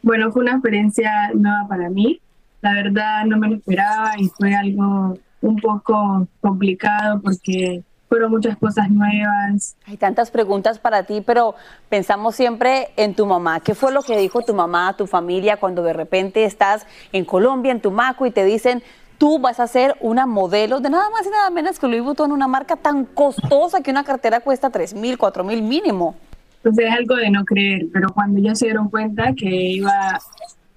Bueno, 0.03 0.31
fue 0.31 0.43
una 0.43 0.51
experiencia 0.51 1.31
nueva 1.33 1.65
para 1.67 1.89
mí. 1.89 2.21
La 2.61 2.73
verdad 2.73 3.25
no 3.25 3.39
me 3.39 3.49
lo 3.49 3.55
esperaba 3.55 4.11
y 4.19 4.27
fue 4.27 4.53
algo 4.53 5.17
un 5.41 5.55
poco 5.57 6.27
complicado 6.41 7.21
porque 7.21 7.83
fueron 8.09 8.31
muchas 8.31 8.57
cosas 8.57 8.89
nuevas. 8.89 9.75
Hay 9.85 9.97
tantas 9.97 10.31
preguntas 10.31 10.79
para 10.79 11.03
ti, 11.03 11.21
pero 11.25 11.55
pensamos 11.89 12.35
siempre 12.35 12.89
en 12.95 13.15
tu 13.15 13.25
mamá. 13.25 13.59
¿Qué 13.59 13.75
fue 13.75 13.91
lo 13.91 14.01
que 14.01 14.17
dijo 14.17 14.41
tu 14.41 14.53
mamá, 14.53 14.95
tu 14.97 15.07
familia, 15.07 15.57
cuando 15.57 15.83
de 15.83 15.93
repente 15.93 16.45
estás 16.45 16.85
en 17.11 17.25
Colombia, 17.25 17.71
en 17.71 17.81
Tumaco, 17.81 18.25
y 18.25 18.31
te 18.31 18.45
dicen, 18.45 18.81
tú 19.17 19.39
vas 19.39 19.59
a 19.59 19.67
ser 19.67 19.95
una 19.99 20.25
modelo 20.25 20.79
de 20.79 20.89
nada 20.89 21.09
más 21.09 21.25
y 21.25 21.29
nada 21.29 21.49
menos 21.49 21.79
que 21.79 21.87
Louis 21.87 22.03
Vuitton, 22.03 22.31
una 22.31 22.47
marca 22.47 22.75
tan 22.75 23.05
costosa 23.05 23.81
que 23.81 23.91
una 23.91 24.03
cartera 24.03 24.39
cuesta 24.39 24.69
3 24.69 24.93
mil, 24.93 25.17
4 25.17 25.43
mil 25.43 25.61
mínimo? 25.61 26.15
Pues 26.63 26.77
es 26.77 26.91
algo 26.91 27.15
de 27.15 27.29
no 27.29 27.43
creer, 27.45 27.87
pero 27.91 28.09
cuando 28.09 28.39
ya 28.39 28.55
se 28.55 28.65
dieron 28.65 28.89
cuenta 28.89 29.33
que 29.33 29.49
iba 29.49 30.19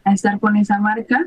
a 0.04 0.12
estar 0.12 0.38
con 0.40 0.56
esa 0.56 0.78
marca, 0.78 1.26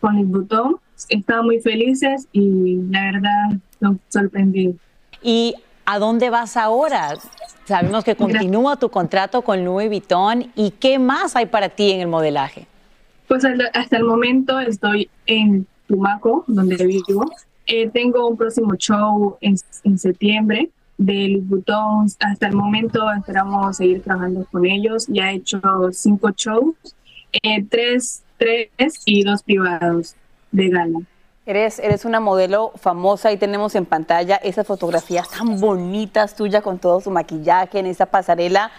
con 0.00 0.14
Louis 0.14 0.28
Vuitton, 0.28 0.76
estaban 1.08 1.46
muy 1.46 1.60
felices 1.60 2.28
y 2.32 2.76
la 2.90 3.12
verdad 3.12 3.58
nos 3.80 3.96
sorprendió. 4.08 4.74
¿Y 5.22 5.54
a 5.84 5.98
dónde 5.98 6.30
vas 6.30 6.56
ahora? 6.56 7.16
Sabemos 7.64 8.04
que 8.04 8.14
continúa 8.14 8.76
tu 8.76 8.90
contrato 8.90 9.42
con 9.42 9.64
Louis 9.64 9.88
Vuitton. 9.88 10.52
¿Y 10.54 10.70
qué 10.72 10.98
más 10.98 11.36
hay 11.36 11.46
para 11.46 11.68
ti 11.68 11.90
en 11.90 12.00
el 12.00 12.08
modelaje? 12.08 12.66
Pues 13.28 13.44
hasta 13.74 13.96
el 13.96 14.04
momento 14.04 14.60
estoy 14.60 15.10
en 15.26 15.66
Tumaco, 15.88 16.44
donde 16.46 16.76
vivo. 16.86 17.30
Eh, 17.66 17.90
tengo 17.90 18.28
un 18.28 18.36
próximo 18.36 18.76
show 18.76 19.36
en, 19.40 19.56
en 19.82 19.98
septiembre 19.98 20.70
de 20.96 21.28
Louis 21.28 21.48
Vuitton. 21.48 22.06
Hasta 22.20 22.46
el 22.46 22.54
momento 22.54 23.10
esperamos 23.12 23.76
seguir 23.76 24.02
trabajando 24.02 24.46
con 24.50 24.64
ellos. 24.64 25.06
Ya 25.08 25.32
he 25.32 25.36
hecho 25.36 25.60
cinco 25.90 26.30
shows, 26.30 26.74
eh, 27.32 27.64
tres, 27.68 28.22
tres 28.38 28.70
y 29.04 29.24
dos 29.24 29.42
privados 29.42 30.14
de 30.56 30.68
gala. 30.70 30.98
Eres, 31.44 31.78
eres 31.78 32.04
una 32.04 32.18
modelo 32.18 32.72
famosa 32.76 33.30
y 33.30 33.36
tenemos 33.36 33.76
en 33.76 33.86
pantalla 33.86 34.36
esas 34.36 34.66
fotografías 34.66 35.30
tan 35.30 35.60
bonitas 35.60 36.34
tuyas 36.34 36.62
con 36.62 36.78
todo 36.78 37.00
su 37.00 37.10
maquillaje 37.10 37.78
en 37.78 37.86
esa 37.86 38.06
pasarela. 38.06 38.72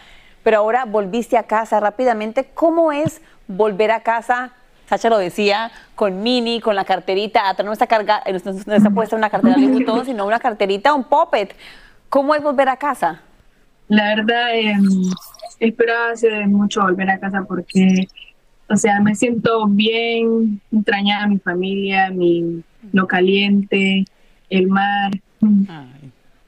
Pero 0.43 0.57
ahora 0.57 0.85
volviste 0.85 1.37
a 1.37 1.43
casa 1.43 1.79
rápidamente. 1.79 2.49
¿Cómo 2.53 2.91
es 2.91 3.21
volver 3.47 3.91
a 3.91 4.01
casa? 4.01 4.51
Sacha 4.87 5.09
lo 5.09 5.17
decía, 5.17 5.71
con 5.95 6.23
mini, 6.23 6.59
con 6.59 6.75
la 6.75 6.83
carterita. 6.83 7.49
Atrás 7.49 7.65
no 7.65 7.73
está, 7.73 7.87
carga, 7.87 8.21
no 8.29 8.35
está, 8.35 8.51
no 8.51 8.73
está 8.73 8.89
puesta 8.89 9.15
una 9.15 9.29
cartera 9.29 9.55
de 9.55 9.67
botón, 9.67 10.05
sino 10.05 10.25
una 10.25 10.39
carterita, 10.39 10.93
un 10.93 11.03
poppet. 11.03 11.55
¿Cómo 12.09 12.35
es 12.35 12.41
volver 12.41 12.69
a 12.69 12.77
casa? 12.77 13.21
La 13.89 14.15
verdad, 14.15 14.55
eh, 14.55 14.75
esperaba 15.59 16.11
hace 16.11 16.45
mucho 16.47 16.81
volver 16.81 17.09
a 17.09 17.19
casa 17.19 17.43
porque 17.47 18.07
o 18.69 18.75
sea, 18.75 18.99
me 19.01 19.15
siento 19.15 19.67
bien, 19.67 20.61
extrañada 20.71 21.23
a 21.23 21.27
mi 21.27 21.37
familia, 21.37 22.11
mi, 22.11 22.63
lo 22.91 23.07
caliente, 23.07 24.05
el 24.49 24.67
mar, 24.67 25.11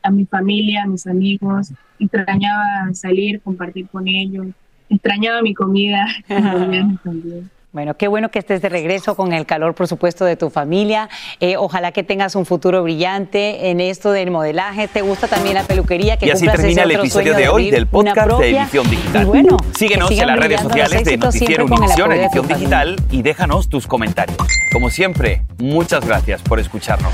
a 0.03 0.11
mi 0.11 0.25
familia, 0.25 0.83
a 0.83 0.87
mis 0.87 1.07
amigos. 1.07 1.71
Extrañaba 1.97 2.93
salir, 2.93 3.41
compartir 3.41 3.87
con 3.87 4.07
ellos. 4.07 4.47
Extrañaba 4.89 5.41
mi 5.41 5.53
comida. 5.53 6.05
también. 6.27 7.49
Bueno, 7.71 7.95
qué 7.95 8.07
bueno 8.07 8.31
que 8.31 8.39
estés 8.39 8.63
de 8.63 8.69
regreso 8.69 9.15
con 9.15 9.31
el 9.31 9.45
calor, 9.45 9.75
por 9.75 9.87
supuesto, 9.87 10.25
de 10.25 10.35
tu 10.35 10.49
familia. 10.49 11.07
Eh, 11.39 11.55
ojalá 11.55 11.91
que 11.91 12.03
tengas 12.03 12.35
un 12.35 12.47
futuro 12.47 12.81
brillante 12.81 13.69
en 13.69 13.79
esto 13.79 14.11
del 14.11 14.31
modelaje. 14.31 14.87
¿Te 14.87 15.03
gusta 15.03 15.27
también 15.27 15.53
la 15.53 15.63
peluquería? 15.63 16.17
Que 16.17 16.25
y 16.25 16.31
así 16.31 16.47
termina 16.47 16.81
el 16.81 16.91
episodio 16.91 17.35
de, 17.35 17.47
hoy 17.47 17.69
del 17.69 17.85
podcast 17.85 18.39
de 18.39 18.57
Edición 18.57 18.89
Digital. 18.89 19.25
bueno, 19.27 19.57
Síguenos 19.77 20.09
en 20.09 20.25
las 20.25 20.39
redes 20.39 20.61
sociales 20.61 21.03
de 21.03 21.17
Noticiero 21.17 21.65
Univisión 21.65 22.11
Edición 22.11 22.47
Digital 22.47 22.95
y 23.11 23.21
déjanos 23.21 23.69
tus 23.69 23.85
comentarios. 23.85 24.37
Como 24.73 24.89
siempre, 24.89 25.43
muchas 25.59 26.03
gracias 26.03 26.41
por 26.41 26.59
escucharnos. 26.59 27.13